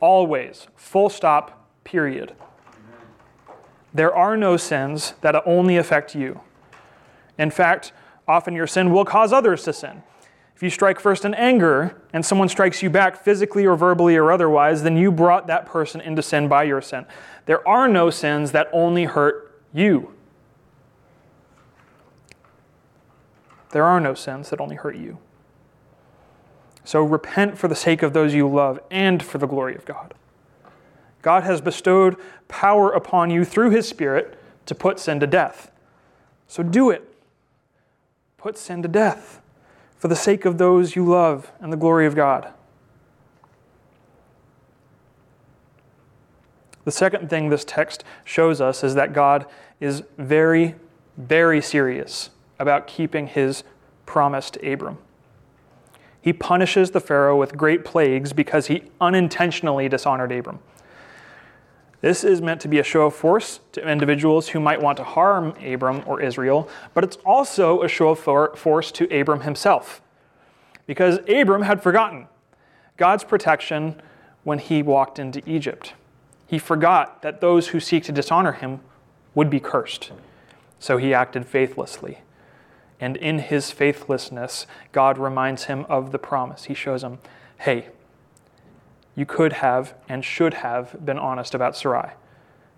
always, 0.00 0.66
full 0.76 1.08
stop, 1.08 1.68
period. 1.84 2.34
There 3.94 4.14
are 4.14 4.36
no 4.36 4.56
sins 4.56 5.14
that 5.20 5.40
only 5.46 5.76
affect 5.76 6.14
you. 6.14 6.40
In 7.38 7.50
fact, 7.50 7.92
often 8.26 8.54
your 8.54 8.66
sin 8.66 8.92
will 8.92 9.04
cause 9.04 9.32
others 9.32 9.64
to 9.64 9.72
sin. 9.72 10.02
If 10.54 10.62
you 10.62 10.70
strike 10.70 11.00
first 11.00 11.24
in 11.24 11.34
anger 11.34 12.00
and 12.12 12.24
someone 12.24 12.48
strikes 12.48 12.82
you 12.82 12.90
back 12.90 13.16
physically 13.16 13.66
or 13.66 13.76
verbally 13.76 14.16
or 14.16 14.30
otherwise, 14.30 14.82
then 14.82 14.96
you 14.96 15.10
brought 15.10 15.46
that 15.48 15.66
person 15.66 16.00
into 16.00 16.22
sin 16.22 16.46
by 16.48 16.64
your 16.64 16.80
sin. 16.80 17.04
There 17.46 17.66
are 17.66 17.88
no 17.88 18.10
sins 18.10 18.52
that 18.52 18.68
only 18.72 19.04
hurt 19.04 19.60
you. 19.72 20.12
There 23.70 23.84
are 23.84 24.00
no 24.00 24.14
sins 24.14 24.50
that 24.50 24.60
only 24.60 24.76
hurt 24.76 24.96
you. 24.96 25.18
So 26.84 27.02
repent 27.02 27.58
for 27.58 27.68
the 27.68 27.74
sake 27.74 28.02
of 28.02 28.12
those 28.12 28.34
you 28.34 28.48
love 28.48 28.78
and 28.90 29.22
for 29.22 29.38
the 29.38 29.46
glory 29.46 29.74
of 29.74 29.84
God. 29.84 30.14
God 31.22 31.44
has 31.44 31.60
bestowed 31.60 32.16
power 32.48 32.90
upon 32.90 33.30
you 33.30 33.44
through 33.44 33.70
his 33.70 33.88
Spirit 33.88 34.38
to 34.66 34.74
put 34.74 34.98
sin 34.98 35.20
to 35.20 35.26
death. 35.26 35.70
So 36.48 36.62
do 36.62 36.90
it. 36.90 37.08
Put 38.36 38.58
sin 38.58 38.82
to 38.82 38.88
death 38.88 39.40
for 39.96 40.08
the 40.08 40.16
sake 40.16 40.44
of 40.44 40.58
those 40.58 40.96
you 40.96 41.04
love 41.04 41.52
and 41.60 41.72
the 41.72 41.76
glory 41.76 42.06
of 42.06 42.16
God. 42.16 42.52
The 46.84 46.90
second 46.90 47.30
thing 47.30 47.48
this 47.48 47.64
text 47.64 48.02
shows 48.24 48.60
us 48.60 48.82
is 48.82 48.96
that 48.96 49.12
God 49.12 49.46
is 49.78 50.02
very, 50.18 50.74
very 51.16 51.60
serious 51.60 52.30
about 52.58 52.88
keeping 52.88 53.28
his 53.28 53.62
promise 54.06 54.50
to 54.50 54.72
Abram. 54.72 54.98
He 56.20 56.32
punishes 56.32 56.90
the 56.90 57.00
Pharaoh 57.00 57.36
with 57.36 57.56
great 57.56 57.84
plagues 57.84 58.32
because 58.32 58.66
he 58.66 58.84
unintentionally 59.00 59.88
dishonored 59.88 60.32
Abram. 60.32 60.58
This 62.02 62.24
is 62.24 62.42
meant 62.42 62.60
to 62.62 62.68
be 62.68 62.80
a 62.80 62.84
show 62.84 63.06
of 63.06 63.14
force 63.14 63.60
to 63.72 63.88
individuals 63.88 64.48
who 64.48 64.60
might 64.60 64.82
want 64.82 64.96
to 64.98 65.04
harm 65.04 65.54
Abram 65.64 66.02
or 66.04 66.20
Israel, 66.20 66.68
but 66.94 67.04
it's 67.04 67.16
also 67.24 67.80
a 67.82 67.88
show 67.88 68.10
of 68.10 68.58
force 68.58 68.92
to 68.92 69.04
Abram 69.18 69.42
himself. 69.42 70.02
Because 70.84 71.20
Abram 71.28 71.62
had 71.62 71.80
forgotten 71.80 72.26
God's 72.96 73.22
protection 73.22 74.02
when 74.42 74.58
he 74.58 74.82
walked 74.82 75.20
into 75.20 75.48
Egypt. 75.48 75.94
He 76.48 76.58
forgot 76.58 77.22
that 77.22 77.40
those 77.40 77.68
who 77.68 77.78
seek 77.78 78.02
to 78.04 78.12
dishonor 78.12 78.52
him 78.52 78.80
would 79.34 79.48
be 79.48 79.60
cursed. 79.60 80.10
So 80.80 80.96
he 80.96 81.14
acted 81.14 81.46
faithlessly. 81.46 82.18
And 83.00 83.16
in 83.16 83.38
his 83.38 83.70
faithlessness, 83.70 84.66
God 84.90 85.18
reminds 85.18 85.64
him 85.64 85.86
of 85.88 86.10
the 86.10 86.18
promise. 86.18 86.64
He 86.64 86.74
shows 86.74 87.04
him, 87.04 87.20
hey, 87.60 87.90
you 89.14 89.26
could 89.26 89.54
have 89.54 89.94
and 90.08 90.24
should 90.24 90.54
have 90.54 91.04
been 91.04 91.18
honest 91.18 91.54
about 91.54 91.76
Sarai 91.76 92.12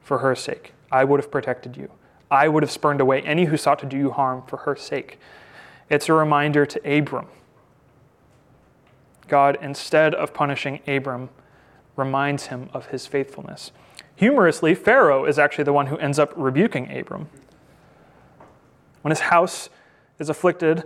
for 0.01 0.18
her 0.18 0.35
sake. 0.35 0.73
I 0.90 1.05
would 1.05 1.20
have 1.20 1.31
protected 1.31 1.77
you. 1.77 1.90
I 2.31 2.49
would 2.49 2.62
have 2.62 2.70
spurned 2.70 3.01
away 3.01 3.23
any 3.23 3.44
who 3.44 3.57
sought 3.57 3.79
to 3.81 3.87
do 3.87 3.97
you 3.97 4.11
harm 4.11 4.42
for 4.47 4.59
her 4.59 4.75
sake. 4.75 5.18
It's 5.88 6.09
a 6.09 6.12
reminder 6.12 6.66
to 6.66 6.99
Abram. 6.99 7.27
God, 9.29 9.57
instead 9.61 10.14
of 10.14 10.35
punishing 10.35 10.81
Abram, 10.87 11.31
reminds 11.97 12.47
him 12.47 12.68
of 12.73 12.87
his 12.87 13.07
faithfulness. 13.07 13.70
Humorously, 14.16 14.75
Pharaoh 14.75 15.25
is 15.25 15.38
actually 15.38 15.64
the 15.64 15.73
one 15.73 15.87
who 15.87 15.97
ends 15.99 16.18
up 16.18 16.33
rebuking 16.37 16.90
Abram. 16.97 17.29
When 19.03 19.11
his 19.11 19.20
house 19.20 19.68
is 20.18 20.29
afflicted 20.29 20.85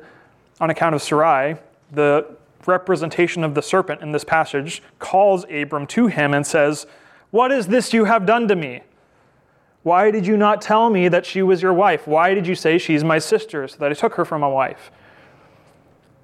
on 0.61 0.71
account 0.71 0.95
of 0.95 1.03
Sarai, 1.03 1.57
the 1.91 2.37
representation 2.69 3.43
of 3.43 3.55
the 3.55 3.63
serpent 3.63 4.03
in 4.03 4.13
this 4.13 4.25
passage 4.25 4.83
calls 4.99 5.45
Abram 5.51 5.87
to 5.89 6.07
him 6.07 6.35
and 6.35 6.47
says, 6.47 6.87
What 7.31 7.51
is 7.51 7.67
this 7.67 7.93
you 7.93 8.05
have 8.05 8.27
done 8.27 8.47
to 8.49 8.55
me? 8.55 8.83
Why 9.83 10.11
did 10.11 10.27
you 10.27 10.37
not 10.37 10.61
tell 10.61 10.91
me 10.91 11.09
that 11.09 11.25
she 11.25 11.43
was 11.43 11.63
your 11.63 11.73
wife? 11.73 12.07
Why 12.07 12.35
did 12.35 12.47
you 12.47 12.55
say 12.55 12.79
she's 12.79 13.03
my 13.03 13.19
sister 13.19 13.67
so 13.67 13.79
that 13.79 13.91
I 13.91 13.95
took 13.95 14.15
her 14.15 14.25
for 14.25 14.39
my 14.39 14.49
wife? 14.49 14.91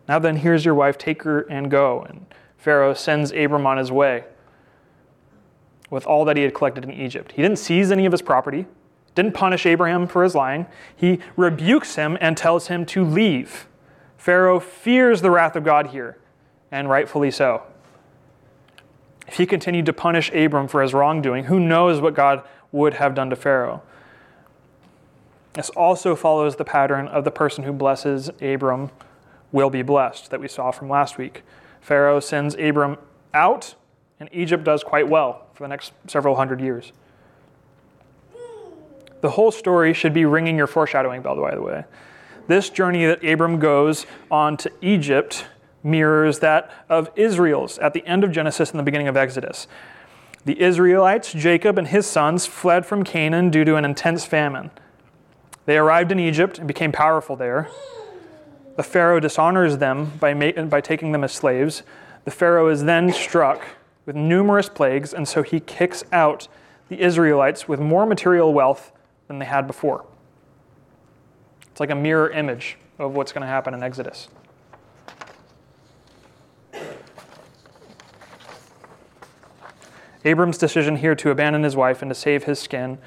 Now 0.06 0.18
then, 0.18 0.36
here's 0.36 0.64
your 0.64 0.74
wife, 0.74 0.98
take 0.98 1.22
her 1.22 1.40
and 1.42 1.70
go. 1.70 2.02
And 2.02 2.26
Pharaoh 2.58 2.94
sends 2.94 3.32
Abram 3.32 3.66
on 3.66 3.78
his 3.78 3.90
way 3.90 4.24
with 5.90 6.06
all 6.06 6.24
that 6.26 6.36
he 6.36 6.42
had 6.42 6.54
collected 6.54 6.84
in 6.84 6.92
Egypt. 6.92 7.32
He 7.32 7.42
didn't 7.42 7.58
seize 7.58 7.90
any 7.90 8.04
of 8.04 8.12
his 8.12 8.20
property, 8.20 8.66
didn't 9.14 9.32
punish 9.32 9.64
Abraham 9.64 10.06
for 10.06 10.24
his 10.24 10.34
lying. 10.34 10.66
He 10.94 11.20
rebukes 11.36 11.94
him 11.94 12.18
and 12.20 12.36
tells 12.36 12.66
him 12.66 12.84
to 12.86 13.04
leave. 13.04 13.66
Pharaoh 14.18 14.60
fears 14.60 15.22
the 15.22 15.30
wrath 15.30 15.56
of 15.56 15.64
God 15.64 15.88
here 15.88 16.18
and 16.74 16.90
rightfully 16.90 17.30
so. 17.30 17.62
If 19.28 19.36
he 19.36 19.46
continued 19.46 19.86
to 19.86 19.92
punish 19.92 20.30
Abram 20.34 20.66
for 20.66 20.82
his 20.82 20.92
wrongdoing, 20.92 21.44
who 21.44 21.60
knows 21.60 22.00
what 22.00 22.14
God 22.14 22.42
would 22.72 22.94
have 22.94 23.14
done 23.14 23.30
to 23.30 23.36
Pharaoh? 23.36 23.80
This 25.52 25.70
also 25.70 26.16
follows 26.16 26.56
the 26.56 26.64
pattern 26.64 27.06
of 27.06 27.22
the 27.22 27.30
person 27.30 27.62
who 27.62 27.72
blesses 27.72 28.28
Abram 28.42 28.90
will 29.52 29.70
be 29.70 29.82
blessed 29.82 30.30
that 30.32 30.40
we 30.40 30.48
saw 30.48 30.72
from 30.72 30.90
last 30.90 31.16
week. 31.16 31.44
Pharaoh 31.80 32.18
sends 32.18 32.56
Abram 32.56 32.98
out, 33.32 33.76
and 34.18 34.28
Egypt 34.32 34.64
does 34.64 34.82
quite 34.82 35.08
well 35.08 35.46
for 35.54 35.62
the 35.62 35.68
next 35.68 35.92
several 36.08 36.34
hundred 36.34 36.60
years. 36.60 36.90
The 39.20 39.30
whole 39.30 39.52
story 39.52 39.94
should 39.94 40.12
be 40.12 40.24
ringing 40.24 40.58
your 40.58 40.66
foreshadowing 40.66 41.22
bell, 41.22 41.40
by 41.40 41.54
the 41.54 41.62
way. 41.62 41.84
This 42.48 42.68
journey 42.68 43.06
that 43.06 43.24
Abram 43.24 43.60
goes 43.60 44.06
on 44.28 44.56
to 44.56 44.72
Egypt 44.82 45.46
mirrors 45.84 46.40
that 46.40 46.70
of 46.88 47.10
Israel's 47.14 47.78
at 47.78 47.92
the 47.92 48.04
end 48.06 48.24
of 48.24 48.32
Genesis 48.32 48.70
and 48.70 48.78
the 48.80 48.84
beginning 48.84 49.06
of 49.06 49.16
Exodus. 49.16 49.68
The 50.44 50.60
Israelites, 50.60 51.32
Jacob 51.32 51.78
and 51.78 51.88
his 51.88 52.06
sons, 52.06 52.46
fled 52.46 52.84
from 52.84 53.04
Canaan 53.04 53.50
due 53.50 53.64
to 53.64 53.76
an 53.76 53.84
intense 53.84 54.24
famine. 54.24 54.70
They 55.66 55.78
arrived 55.78 56.12
in 56.12 56.18
Egypt 56.18 56.58
and 56.58 56.66
became 56.66 56.92
powerful 56.92 57.36
there. 57.36 57.68
The 58.76 58.82
Pharaoh 58.82 59.20
dishonors 59.20 59.78
them 59.78 60.12
by, 60.18 60.34
ma- 60.34 60.64
by 60.64 60.80
taking 60.80 61.12
them 61.12 61.24
as 61.24 61.32
slaves. 61.32 61.82
The 62.24 62.30
Pharaoh 62.30 62.68
is 62.68 62.84
then 62.84 63.12
struck 63.12 63.64
with 64.04 64.16
numerous 64.16 64.68
plagues, 64.68 65.14
and 65.14 65.26
so 65.26 65.42
he 65.42 65.60
kicks 65.60 66.04
out 66.12 66.48
the 66.88 67.00
Israelites 67.00 67.68
with 67.68 67.80
more 67.80 68.04
material 68.04 68.52
wealth 68.52 68.92
than 69.28 69.38
they 69.38 69.46
had 69.46 69.66
before. 69.66 70.04
It's 71.70 71.80
like 71.80 71.90
a 71.90 71.94
mirror 71.94 72.30
image 72.30 72.76
of 72.98 73.14
what's 73.14 73.32
going 73.32 73.42
to 73.42 73.48
happen 73.48 73.74
in 73.74 73.82
Exodus. 73.82 74.28
Abram's 80.24 80.58
decision 80.58 80.96
here 80.96 81.14
to 81.14 81.30
abandon 81.30 81.62
his 81.62 81.76
wife 81.76 82.02
and 82.02 82.10
to 82.10 82.14
save 82.14 82.44
his 82.44 82.58
skin 82.58 82.98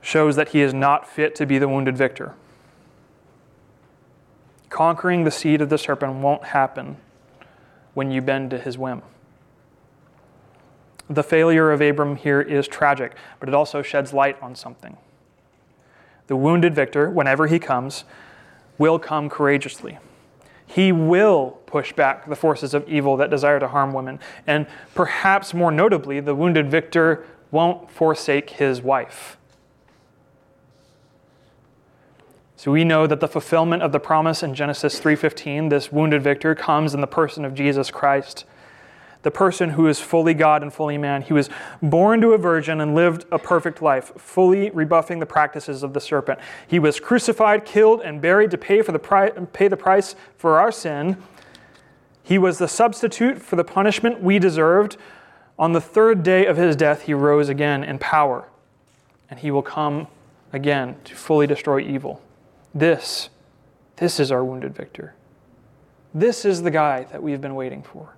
shows 0.00 0.36
that 0.36 0.50
he 0.50 0.60
is 0.60 0.72
not 0.72 1.06
fit 1.06 1.34
to 1.34 1.46
be 1.46 1.58
the 1.58 1.68
wounded 1.68 1.96
victor. 1.96 2.34
Conquering 4.68 5.24
the 5.24 5.30
seed 5.30 5.60
of 5.60 5.68
the 5.68 5.78
serpent 5.78 6.14
won't 6.14 6.44
happen 6.44 6.96
when 7.94 8.10
you 8.10 8.22
bend 8.22 8.50
to 8.50 8.58
his 8.58 8.78
whim. 8.78 9.02
The 11.08 11.24
failure 11.24 11.72
of 11.72 11.80
Abram 11.80 12.14
here 12.16 12.40
is 12.40 12.68
tragic, 12.68 13.14
but 13.40 13.48
it 13.48 13.54
also 13.54 13.82
sheds 13.82 14.12
light 14.12 14.40
on 14.40 14.54
something. 14.54 14.96
The 16.28 16.36
wounded 16.36 16.72
victor, 16.72 17.10
whenever 17.10 17.48
he 17.48 17.58
comes, 17.58 18.04
will 18.78 19.00
come 19.00 19.28
courageously. 19.28 19.98
He 20.72 20.92
will 20.92 21.58
push 21.66 21.92
back 21.92 22.28
the 22.28 22.36
forces 22.36 22.74
of 22.74 22.88
evil 22.88 23.16
that 23.16 23.28
desire 23.28 23.58
to 23.58 23.66
harm 23.66 23.92
women. 23.92 24.20
And 24.46 24.68
perhaps 24.94 25.52
more 25.52 25.72
notably, 25.72 26.20
the 26.20 26.34
wounded 26.34 26.70
victor 26.70 27.26
won't 27.50 27.90
forsake 27.90 28.50
his 28.50 28.80
wife. 28.80 29.36
So 32.54 32.70
we 32.70 32.84
know 32.84 33.08
that 33.08 33.18
the 33.18 33.26
fulfillment 33.26 33.82
of 33.82 33.90
the 33.90 33.98
promise 33.98 34.44
in 34.44 34.54
Genesis 34.54 35.00
3:15, 35.00 35.70
this 35.70 35.90
wounded 35.90 36.22
victor 36.22 36.54
comes 36.54 36.94
in 36.94 37.00
the 37.00 37.08
person 37.08 37.44
of 37.44 37.52
Jesus 37.54 37.90
Christ 37.90 38.44
the 39.22 39.30
person 39.30 39.70
who 39.70 39.86
is 39.86 40.00
fully 40.00 40.34
God 40.34 40.62
and 40.62 40.72
fully 40.72 40.96
man. 40.96 41.22
He 41.22 41.32
was 41.32 41.50
born 41.82 42.20
to 42.22 42.32
a 42.32 42.38
virgin 42.38 42.80
and 42.80 42.94
lived 42.94 43.26
a 43.30 43.38
perfect 43.38 43.82
life, 43.82 44.12
fully 44.16 44.70
rebuffing 44.70 45.18
the 45.18 45.26
practices 45.26 45.82
of 45.82 45.92
the 45.92 46.00
serpent. 46.00 46.40
He 46.66 46.78
was 46.78 46.98
crucified, 46.98 47.64
killed, 47.64 48.00
and 48.00 48.20
buried 48.20 48.50
to 48.52 48.58
pay, 48.58 48.82
for 48.82 48.92
the, 48.92 48.98
pri- 48.98 49.30
pay 49.30 49.68
the 49.68 49.76
price 49.76 50.14
for 50.36 50.58
our 50.58 50.72
sin. 50.72 51.16
He 52.22 52.38
was 52.38 52.58
the 52.58 52.68
substitute 52.68 53.42
for 53.42 53.56
the 53.56 53.64
punishment 53.64 54.22
we 54.22 54.38
deserved. 54.38 54.96
On 55.58 55.72
the 55.72 55.80
third 55.80 56.22
day 56.22 56.46
of 56.46 56.56
his 56.56 56.74
death, 56.76 57.02
he 57.02 57.12
rose 57.12 57.50
again 57.50 57.84
in 57.84 57.98
power, 57.98 58.48
and 59.28 59.38
he 59.38 59.50
will 59.50 59.62
come 59.62 60.06
again 60.52 60.96
to 61.04 61.14
fully 61.14 61.46
destroy 61.46 61.80
evil. 61.80 62.22
This, 62.74 63.28
this 63.96 64.18
is 64.18 64.32
our 64.32 64.44
wounded 64.44 64.74
victor. 64.74 65.14
This 66.14 66.44
is 66.44 66.62
the 66.62 66.70
guy 66.70 67.04
that 67.04 67.22
we've 67.22 67.40
been 67.40 67.54
waiting 67.54 67.82
for. 67.82 68.14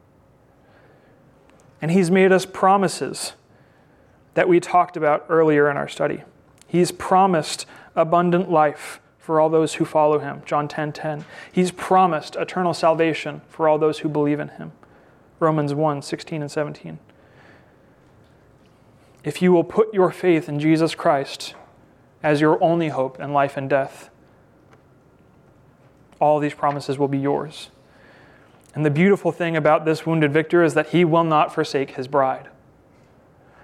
And 1.83 1.91
He's 1.91 2.11
made 2.11 2.33
us 2.33 2.47
promises 2.47 3.35
that 4.35 4.49
we 4.49 4.61
talked 4.61 4.97
about 4.97 5.27
earlier 5.29 5.69
in 5.71 5.77
our 5.77 5.89
study. 5.89 6.23
He's 6.67 6.93
promised 6.93 7.67
abundant 7.95 8.51
life 8.51 9.01
for 9.19 9.41
all 9.41 9.51
those 9.51 9.75
who 9.75 9.85
follow 9.85 10.21
Him, 10.21 10.43
John 10.47 10.69
10 10.69 10.93
10. 10.93 11.25
He's 11.53 11.71
promised 11.71 12.37
eternal 12.37 12.73
salvation 12.73 13.43
for 13.49 13.69
all 13.69 13.79
those 13.79 13.99
who 13.99 14.09
believe 14.09 14.41
in 14.41 14.49
Him, 14.49 14.73
Romans 15.39 15.75
1 15.75 16.01
16 16.01 16.41
and 16.41 16.51
17. 16.51 16.99
If 19.25 19.43
you 19.43 19.53
will 19.53 19.65
put 19.65 19.93
your 19.93 20.11
faith 20.11 20.49
in 20.49 20.59
Jesus 20.59 20.95
Christ 20.95 21.55
as 22.23 22.41
your 22.41 22.63
only 22.63 22.89
hope 22.89 23.21
in 23.21 23.33
life 23.33 23.57
and 23.57 23.69
death, 23.69 24.09
all 26.21 26.39
these 26.39 26.55
promises 26.55 26.99
will 26.99 27.09
be 27.09 27.19
yours. 27.19 27.71
And 28.75 28.87
the 28.87 28.91
beautiful 28.91 29.33
thing 29.33 29.57
about 29.57 29.85
this 29.85 30.07
wounded 30.07 30.33
victor 30.33 30.63
is 30.63 30.75
that 30.75 30.89
he 30.89 31.05
will 31.05 31.25
not 31.25 31.55
forsake 31.55 31.93
his 31.93 32.09
bride. 32.09 32.49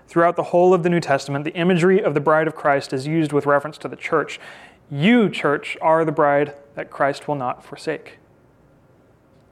Throughout 0.07 0.37
the 0.37 0.45
whole 0.45 0.73
of 0.73 0.83
the 0.83 0.91
New 0.91 1.01
Testament, 1.01 1.45
the 1.45 1.55
imagery 1.55 2.03
of 2.03 2.15
the 2.15 2.21
bride 2.21 2.47
of 2.47 2.55
Christ 2.55 2.93
is 2.93 3.07
used 3.07 3.33
with 3.33 3.47
reference 3.47 3.79
to 3.79 3.89
the 3.89 3.97
church. 3.97 4.41
You, 4.91 5.29
church, 5.29 5.77
are 5.83 6.05
the 6.05 6.13
bride 6.13 6.55
that 6.75 6.91
Christ 6.91 7.29
will 7.29 7.35
not 7.35 7.65
forsake. 7.65 8.19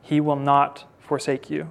He 0.02 0.20
will 0.20 0.36
not 0.36 0.84
forsake 0.98 1.50
you. 1.50 1.70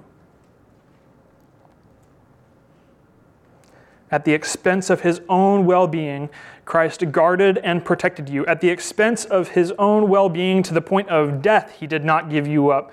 At 4.10 4.24
the 4.24 4.32
expense 4.32 4.88
of 4.88 5.00
his 5.00 5.20
own 5.28 5.66
well 5.66 5.88
being, 5.88 6.30
Christ 6.64 7.10
guarded 7.10 7.58
and 7.58 7.84
protected 7.84 8.28
you. 8.28 8.46
At 8.46 8.60
the 8.60 8.68
expense 8.68 9.24
of 9.24 9.48
his 9.48 9.72
own 9.78 10.08
well 10.08 10.28
being 10.28 10.62
to 10.62 10.74
the 10.74 10.80
point 10.80 11.08
of 11.08 11.42
death, 11.42 11.76
he 11.80 11.88
did 11.88 12.04
not 12.04 12.30
give 12.30 12.46
you 12.46 12.70
up. 12.70 12.92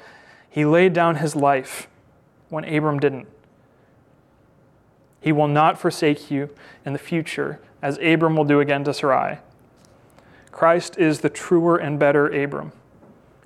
He 0.54 0.66
laid 0.66 0.94
down 0.94 1.16
his 1.16 1.36
life 1.36 1.88
when 2.50 2.64
Abram 2.64 3.00
didn't. 3.00 3.28
He 5.20 5.32
will 5.32 5.48
not 5.48 5.80
forsake 5.80 6.30
you 6.30 6.54
in 6.86 6.94
the 6.94 7.00
future, 7.00 7.60
as 7.82 7.98
Abram 7.98 8.36
will 8.36 8.44
do 8.44 8.60
again 8.60 8.84
to 8.84 8.94
Sarai. 8.94 9.40
Christ 10.52 10.96
is 11.00 11.22
the 11.22 11.30
truer 11.32 11.78
and 11.78 11.98
better 11.98 12.28
Abram. 12.28 12.72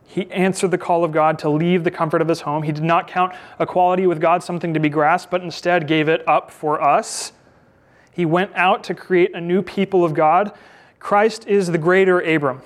He 0.06 0.30
answered 0.32 0.72
the 0.72 0.78
call 0.78 1.06
of 1.06 1.14
God 1.14 1.40
to 1.40 1.50
leave 1.50 1.86
the 1.86 1.92
comfort 1.92 2.22
of 2.22 2.28
his 2.28 2.42
home. 2.42 2.64
He 2.64 2.74
did 2.74 2.84
not 2.84 3.08
count 3.08 3.34
equality 3.58 4.06
with 4.06 4.20
God 4.20 4.44
something 4.44 4.74
to 4.74 4.80
be 4.82 4.90
grasped, 4.90 5.32
but 5.32 5.42
instead 5.42 5.88
gave 5.88 6.10
it 6.10 6.28
up 6.28 6.52
for 6.52 6.82
us. 6.82 7.32
He 8.12 8.26
went 8.26 8.52
out 8.54 8.84
to 8.84 8.94
create 8.94 9.34
a 9.34 9.40
new 9.40 9.62
people 9.62 10.04
of 10.04 10.14
God. 10.14 10.52
Christ 11.00 11.48
is 11.48 11.68
the 11.68 11.78
greater 11.78 12.20
Abram. 12.20 12.64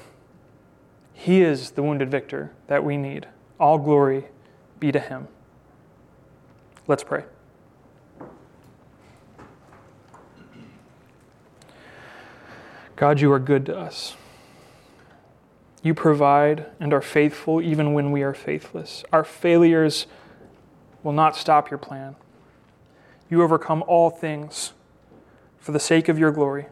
He 1.13 1.43
is 1.43 1.71
the 1.71 1.83
wounded 1.83 2.09
victor 2.09 2.53
that 2.65 2.83
we 2.83 2.97
need. 2.97 3.27
All 3.61 3.77
glory 3.77 4.25
be 4.79 4.91
to 4.91 4.99
him. 4.99 5.27
Let's 6.87 7.03
pray. 7.03 7.25
God, 12.95 13.21
you 13.21 13.31
are 13.31 13.37
good 13.37 13.67
to 13.67 13.77
us. 13.77 14.15
You 15.83 15.93
provide 15.93 16.65
and 16.79 16.91
are 16.91 17.03
faithful 17.03 17.61
even 17.61 17.93
when 17.93 18.11
we 18.11 18.23
are 18.23 18.33
faithless. 18.33 19.03
Our 19.13 19.23
failures 19.23 20.07
will 21.03 21.13
not 21.13 21.35
stop 21.35 21.69
your 21.69 21.77
plan. 21.77 22.15
You 23.29 23.43
overcome 23.43 23.83
all 23.85 24.09
things 24.09 24.73
for 25.59 25.71
the 25.71 25.79
sake 25.79 26.09
of 26.09 26.17
your 26.17 26.31
glory. 26.31 26.65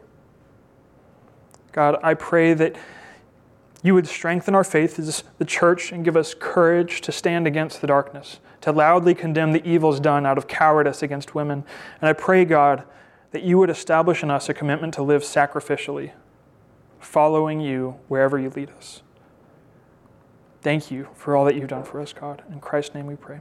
God, 1.70 2.00
I 2.02 2.14
pray 2.14 2.52
that 2.54 2.74
you 3.82 3.94
would 3.94 4.06
strengthen 4.06 4.54
our 4.54 4.64
faith 4.64 4.98
as 4.98 5.24
the 5.38 5.44
church 5.44 5.92
and 5.92 6.04
give 6.04 6.16
us 6.16 6.34
courage 6.34 7.00
to 7.02 7.12
stand 7.12 7.46
against 7.46 7.80
the 7.80 7.86
darkness, 7.86 8.40
to 8.60 8.72
loudly 8.72 9.14
condemn 9.14 9.52
the 9.52 9.66
evils 9.66 10.00
done 10.00 10.26
out 10.26 10.36
of 10.36 10.46
cowardice 10.46 11.02
against 11.02 11.34
women. 11.34 11.64
And 12.00 12.08
I 12.08 12.12
pray, 12.12 12.44
God, 12.44 12.84
that 13.30 13.42
you 13.42 13.58
would 13.58 13.70
establish 13.70 14.22
in 14.22 14.30
us 14.30 14.48
a 14.48 14.54
commitment 14.54 14.92
to 14.94 15.02
live 15.02 15.22
sacrificially, 15.22 16.12
following 16.98 17.60
you 17.60 17.98
wherever 18.08 18.38
you 18.38 18.50
lead 18.50 18.70
us. 18.70 19.02
Thank 20.60 20.90
you 20.90 21.08
for 21.14 21.34
all 21.34 21.46
that 21.46 21.54
you've 21.54 21.68
done 21.68 21.84
for 21.84 22.00
us, 22.00 22.12
God. 22.12 22.42
In 22.50 22.60
Christ's 22.60 22.94
name 22.94 23.06
we 23.06 23.16
pray. 23.16 23.40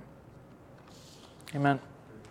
Amen. 1.54 1.80